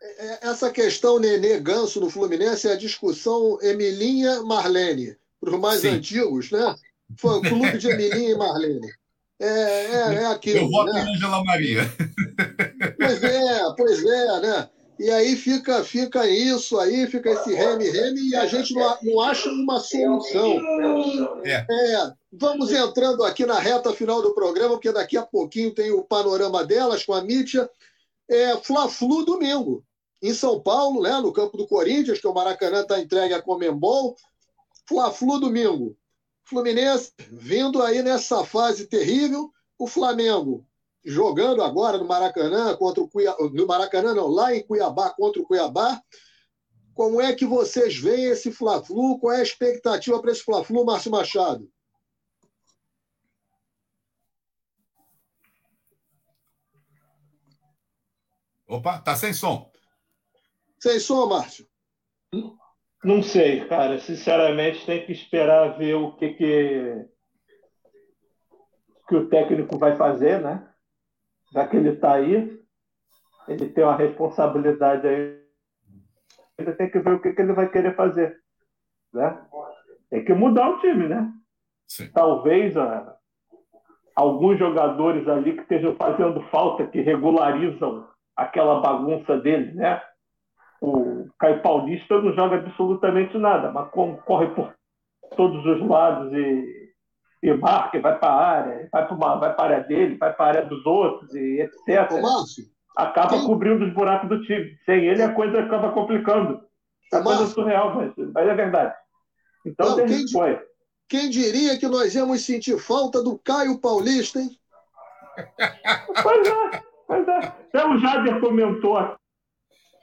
[0.00, 5.18] É, é, essa questão Nenê Ganso no Fluminense é a discussão Emilinha Marlene.
[5.38, 5.88] Para os mais Sim.
[5.88, 6.74] antigos, né?
[7.18, 8.99] Foi o clube de Emilinha e Marlene.
[9.40, 10.58] É, é, é aquilo.
[10.58, 11.02] Eu voto né?
[11.02, 11.82] em Angela Maria.
[12.98, 14.68] Pois é, pois é, né?
[15.00, 19.48] E aí fica, fica isso aí, fica esse reme-reme e a gente não, não acha
[19.48, 20.60] uma solução.
[21.42, 21.64] É.
[21.70, 22.12] é.
[22.30, 26.62] vamos entrando aqui na reta final do programa, porque daqui a pouquinho tem o panorama
[26.62, 27.68] delas com a Mítia.
[28.28, 29.82] É, Fla-Flu domingo,
[30.22, 34.14] em São Paulo, né, no campo do Corinthians, que o Maracanã está entregue a Comembol.
[34.86, 35.96] Fla-Flu domingo.
[36.50, 39.52] Fluminense vindo aí nessa fase terrível.
[39.78, 40.66] O Flamengo
[41.04, 45.46] jogando agora no Maracanã contra o Cuiabá, no Maracanã não, lá em Cuiabá contra o
[45.46, 46.02] Cuiabá.
[46.92, 49.18] Como é que vocês veem esse Fla-Flu?
[49.20, 51.70] Qual é a expectativa para esse Fla-Flu, Márcio Machado?
[58.66, 59.70] Opa, tá sem som.
[60.80, 61.66] Sem som, Márcio.
[63.02, 63.98] Não sei, cara.
[63.98, 67.06] Sinceramente, tem que esperar ver o que, que,
[69.08, 70.70] que o técnico vai fazer, né?
[71.52, 72.58] já que ele está aí,
[73.48, 75.40] ele tem uma responsabilidade aí,
[76.58, 78.36] ele tem que ver o que, que ele vai querer fazer.
[79.12, 79.46] Né?
[80.08, 81.32] Tem que mudar o time, né?
[81.88, 82.10] Sim.
[82.12, 83.16] Talvez ah,
[84.14, 90.00] alguns jogadores ali que estejam fazendo falta, que regularizam aquela bagunça dele, né?
[90.80, 94.72] O Caio Paulista não joga absolutamente nada, mas corre por
[95.36, 96.90] todos os lados e
[97.42, 100.48] e marca, vai para a área, vai para vai a área dele, vai para a
[100.48, 102.10] área dos outros, e etc.
[102.12, 102.64] Ô, Márcio,
[102.96, 103.46] acaba quem...
[103.46, 104.76] cobrindo os buracos do time.
[104.84, 106.60] Sem ele, a coisa acaba complicando.
[107.12, 108.94] É Ô, coisa surreal, mas, mas é verdade.
[109.64, 110.60] Então, Não, quem, foi.
[111.08, 114.50] quem diria que nós íamos sentir falta do Caio Paulista, hein?
[116.22, 117.38] pois é, pois é.
[117.38, 118.98] Até o Jader comentou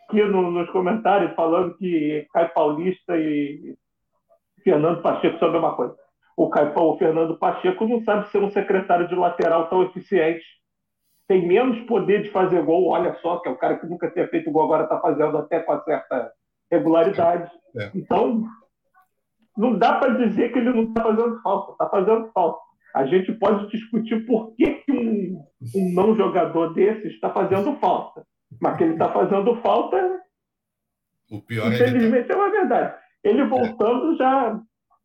[0.08, 3.76] aqui no, nos comentários falando que Caio Paulista e
[4.64, 5.96] Fernando Pacheco sobre uma coisa.
[6.36, 10.46] O Caio o Fernando Pacheco não sabe ser um secretário de lateral tão eficiente.
[11.28, 14.28] Tem menos poder de fazer gol, olha só, que é o cara que nunca tinha
[14.30, 16.32] feito gol, agora está fazendo até com certa
[16.72, 17.52] regularidade.
[17.78, 17.92] É.
[17.94, 18.44] Então,
[19.58, 22.60] não dá para dizer que ele não está fazendo falta, está fazendo falta.
[22.96, 25.44] A gente pode discutir por que, que um,
[25.76, 28.26] um não jogador desse está fazendo falta.
[28.62, 30.22] Mas que ele está fazendo falta,
[31.30, 32.96] o pior infelizmente é, é uma verdade.
[33.24, 34.60] Ele voltando já,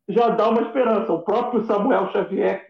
[0.08, 1.12] já dá uma esperança.
[1.12, 2.66] O próprio Samuel Xavier,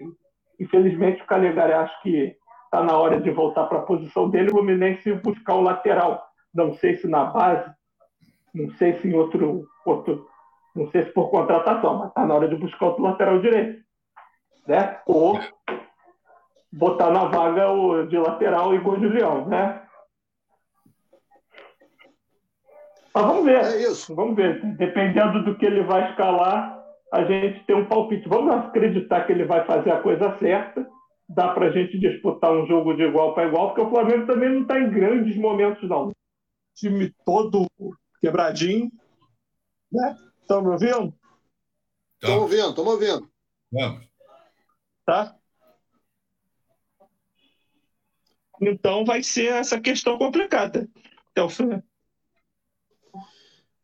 [0.58, 4.52] infelizmente o Calegari acho que está na hora de voltar para a posição dele, o
[4.52, 6.26] Fluminense buscar o lateral.
[6.54, 7.70] Não sei se na base,
[8.54, 10.26] não sei se em outro, outro
[10.74, 13.82] não sei se por contratação, mas está na hora de buscar outro lateral direito.
[14.66, 14.98] Né?
[15.06, 15.38] Ou
[16.72, 19.81] botar na vaga o de lateral Igor Julião, né?
[23.14, 23.64] Mas vamos ver.
[23.64, 24.14] É isso.
[24.14, 24.60] Vamos ver.
[24.76, 26.82] Dependendo do que ele vai escalar,
[27.12, 28.28] a gente tem um palpite.
[28.28, 30.86] Vamos acreditar que ele vai fazer a coisa certa.
[31.28, 34.50] Dá para a gente disputar um jogo de igual para igual, porque o Flamengo também
[34.50, 36.08] não está em grandes momentos, não.
[36.08, 36.12] O
[36.74, 37.66] time todo
[38.20, 38.90] quebradinho.
[39.90, 40.16] Né?
[40.40, 41.14] Estão me ouvindo?
[42.14, 43.30] Estão ouvindo, estão ouvindo.
[43.70, 44.06] Vamos.
[45.04, 45.36] Tá?
[48.60, 50.88] Então vai ser essa questão complicada.
[51.32, 51.48] Então,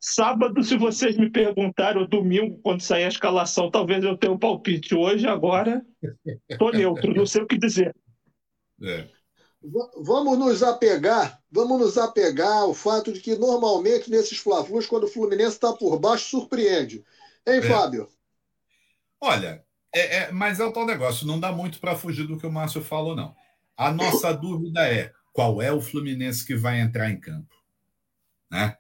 [0.01, 4.39] sábado, se vocês me perguntarem, ou domingo, quando sair a escalação, talvez eu tenha um
[4.39, 4.95] palpite.
[4.95, 5.85] Hoje, agora,
[6.49, 7.95] estou neutro, não sei o que dizer.
[8.83, 9.09] É.
[10.03, 15.09] Vamos nos apegar, vamos nos apegar ao fato de que normalmente nesses Flavus, quando o
[15.09, 17.05] Fluminense está por baixo, surpreende.
[17.47, 17.63] Hein, é.
[17.63, 18.09] Fábio?
[19.21, 22.47] Olha, é, é, mas é o tal negócio, não dá muito para fugir do que
[22.47, 23.35] o Márcio falou, não.
[23.77, 27.55] A nossa dúvida é qual é o Fluminense que vai entrar em campo.
[28.51, 28.77] Né?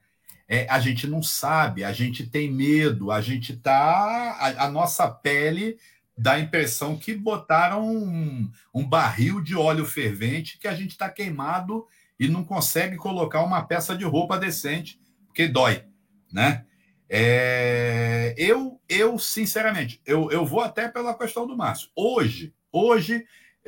[0.48, 4.36] É, a gente não sabe, a gente tem medo, a gente tá.
[4.40, 5.76] A, a nossa pele
[6.16, 11.08] dá a impressão que botaram um, um barril de óleo fervente que a gente está
[11.08, 11.86] queimado
[12.18, 15.84] e não consegue colocar uma peça de roupa decente, porque dói,
[16.32, 16.64] né?
[17.10, 21.88] É, eu, eu, sinceramente, eu, eu vou até pela questão do Márcio.
[21.94, 23.24] Hoje, hoje,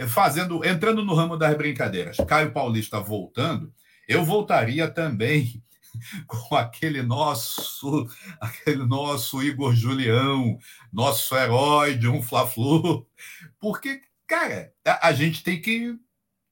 [0.09, 3.73] fazendo, entrando no ramo das brincadeiras, Caio Paulista voltando,
[4.09, 5.63] eu voltaria também
[6.27, 8.09] com aquele nosso,
[8.41, 10.59] aquele nosso Igor Julião,
[10.93, 13.07] nosso herói de um Fla-Flu,
[13.59, 15.97] porque, cara, a, a, gente tem que,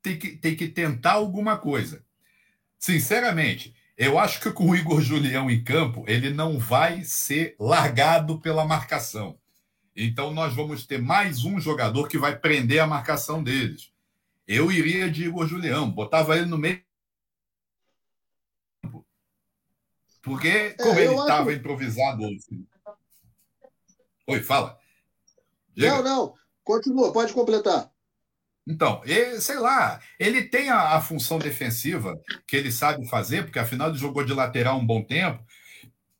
[0.03, 2.05] tem que tem que tentar alguma coisa.
[2.78, 8.40] Sinceramente, eu acho que com o Igor Julião em campo, ele não vai ser largado
[8.40, 9.38] pela marcação.
[9.96, 13.90] Então nós vamos ter mais um jogador que vai prender a marcação deles.
[14.46, 16.80] Eu iria de Igor Julião, botava ele no meio
[20.29, 21.59] Porque, é, como é, ele estava acho...
[21.59, 22.24] improvisado.
[22.24, 22.66] Assim...
[24.26, 24.79] Oi, fala.
[25.74, 25.97] Diga.
[25.97, 26.35] Não, não.
[26.62, 27.91] Continua, pode completar.
[28.66, 33.59] Então, ele, sei lá, ele tem a, a, função defensiva que ele sabe fazer, porque
[33.59, 35.43] afinal ele jogou de lateral um bom tempo.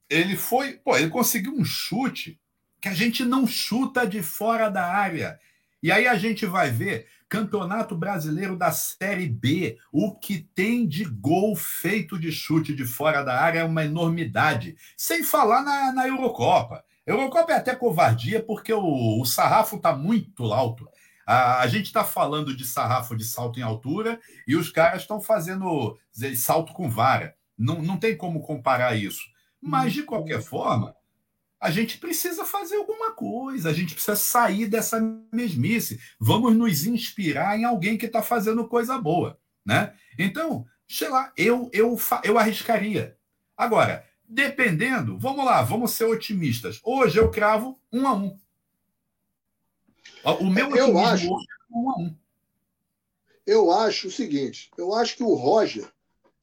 [0.09, 2.41] Ele foi, pô, ele conseguiu um chute
[2.81, 5.39] que a gente não chuta de fora da área.
[5.83, 9.79] E aí a gente vai ver Campeonato Brasileiro da Série B.
[9.93, 14.77] O que tem de gol feito de chute de fora da área é uma enormidade.
[14.97, 16.85] Sem falar na, na Eurocopa.
[17.07, 20.89] Eurocopa é até covardia porque o, o sarrafo está muito alto.
[21.27, 25.21] A, a gente está falando de sarrafo de salto em altura e os caras estão
[25.21, 25.99] fazendo
[26.37, 27.35] salto com vara.
[27.57, 29.23] Não, não tem como comparar isso.
[29.61, 30.95] Mas, de qualquer forma,
[31.61, 35.01] a gente precisa fazer alguma coisa, a gente precisa sair dessa
[35.33, 36.01] mesmice.
[36.19, 39.95] Vamos nos inspirar em alguém que está fazendo coisa boa, né?
[40.19, 43.17] Então, sei lá, eu, eu, eu arriscaria.
[43.57, 46.81] Agora, dependendo, vamos lá, vamos ser otimistas.
[46.85, 48.39] Hoje eu cravo um a um.
[50.41, 52.17] O meu eu acho, hoje é um a um.
[53.45, 55.91] Eu acho o seguinte, eu acho que o Roger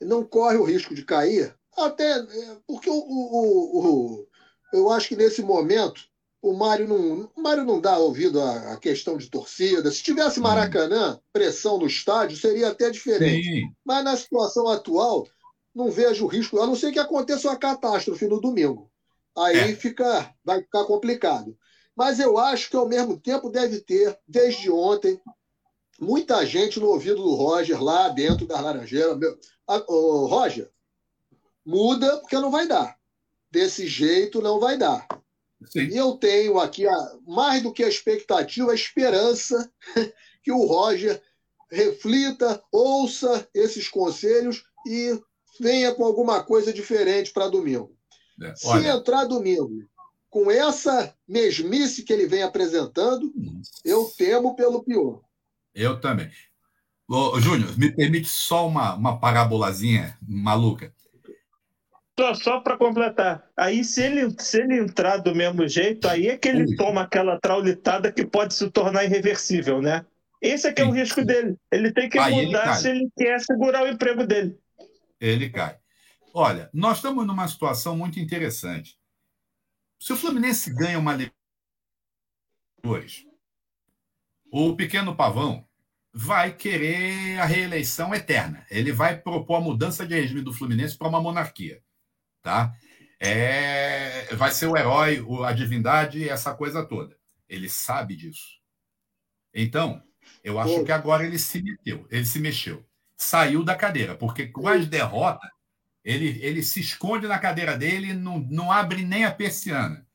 [0.01, 4.27] não corre o risco de cair, até é, porque o, o, o
[4.75, 6.01] eu acho que nesse momento
[6.41, 9.89] o Mário não, o Mário não dá ouvido à, questão de torcida.
[9.91, 13.43] Se tivesse Maracanã, pressão no estádio, seria até diferente.
[13.43, 13.73] Sim.
[13.83, 15.27] Mas na situação atual,
[15.73, 18.91] não vejo risco, a não ser que aconteça uma catástrofe no domingo.
[19.35, 19.75] Aí é.
[19.75, 21.57] fica, vai ficar complicado.
[21.95, 25.19] Mas eu acho que ao mesmo tempo deve ter, desde ontem,
[25.99, 29.15] muita gente no ouvido do Roger lá dentro da Laranjeira.
[29.15, 29.35] Meu,
[29.67, 30.69] a, Roger,
[31.65, 32.95] muda porque não vai dar
[33.55, 35.07] desse jeito não vai dar.
[35.65, 35.87] Sim.
[35.87, 36.83] E eu tenho aqui,
[37.25, 39.71] mais do que a expectativa, a esperança
[40.43, 41.21] que o Roger
[41.71, 45.17] reflita, ouça esses conselhos e
[45.59, 47.95] venha com alguma coisa diferente para domingo.
[48.41, 49.87] É, Se entrar domingo
[50.29, 53.33] com essa mesmice que ele vem apresentando,
[53.85, 55.21] eu temo pelo pior.
[55.73, 56.29] Eu também.
[57.07, 60.93] Ô, Júnior, me permite só uma, uma parabolazinha maluca.
[62.17, 63.45] Só, só para completar.
[63.57, 67.37] Aí, se ele, se ele entrar do mesmo jeito, aí é que ele toma aquela
[67.39, 70.05] traulitada que pode se tornar irreversível, né?
[70.41, 71.57] Esse é que é o risco dele.
[71.69, 74.57] Ele tem que aí mudar ele se ele quer segurar o emprego dele.
[75.19, 75.77] Ele cai.
[76.33, 78.97] Olha, nós estamos numa situação muito interessante.
[79.99, 81.13] Se o Fluminense ganha uma
[82.81, 83.25] Libertadores,
[84.51, 85.67] o pequeno pavão
[86.13, 88.65] vai querer a reeleição eterna.
[88.69, 91.81] Ele vai propor a mudança de regime do Fluminense para uma monarquia
[92.45, 92.75] tá?
[93.19, 97.17] É, vai ser o herói, a divindade, essa coisa toda.
[97.49, 98.59] Ele sabe disso.
[99.51, 99.99] Então,
[100.43, 102.85] eu acho que agora ele se meteu, ele se mexeu,
[103.17, 105.49] saiu da cadeira, porque com as derrotas,
[106.03, 110.05] ele, ele se esconde na cadeira dele, não, não abre nem a persiana,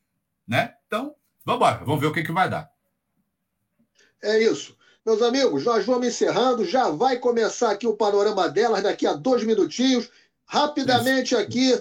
[0.47, 0.73] né?
[0.87, 1.13] Então,
[1.43, 2.71] vamos embora, vamos ver o que, que vai dar.
[4.23, 4.77] É isso.
[5.05, 6.63] Meus amigos, nós vamos encerrando.
[6.63, 10.09] Já vai começar aqui o panorama delas daqui a dois minutinhos.
[10.45, 11.73] Rapidamente aqui,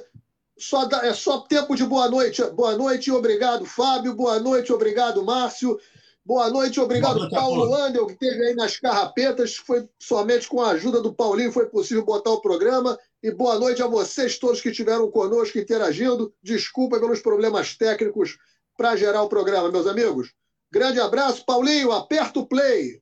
[0.61, 2.43] só dá, é só tempo de boa noite.
[2.51, 4.15] Boa noite, obrigado, Fábio.
[4.15, 5.79] Boa noite, obrigado, Márcio.
[6.25, 9.57] Boa noite, obrigado, boa noite, Paulo Andel, que teve aí nas carrapetas.
[9.57, 12.99] Foi somente com a ajuda do Paulinho foi possível botar o programa.
[13.23, 16.33] E boa noite a vocês todos que estiveram conosco interagindo.
[16.43, 18.39] Desculpa pelos problemas técnicos
[18.77, 20.33] para gerar o programa, meus amigos.
[20.71, 21.91] Grande abraço, Paulinho.
[21.91, 22.99] Aperta o play.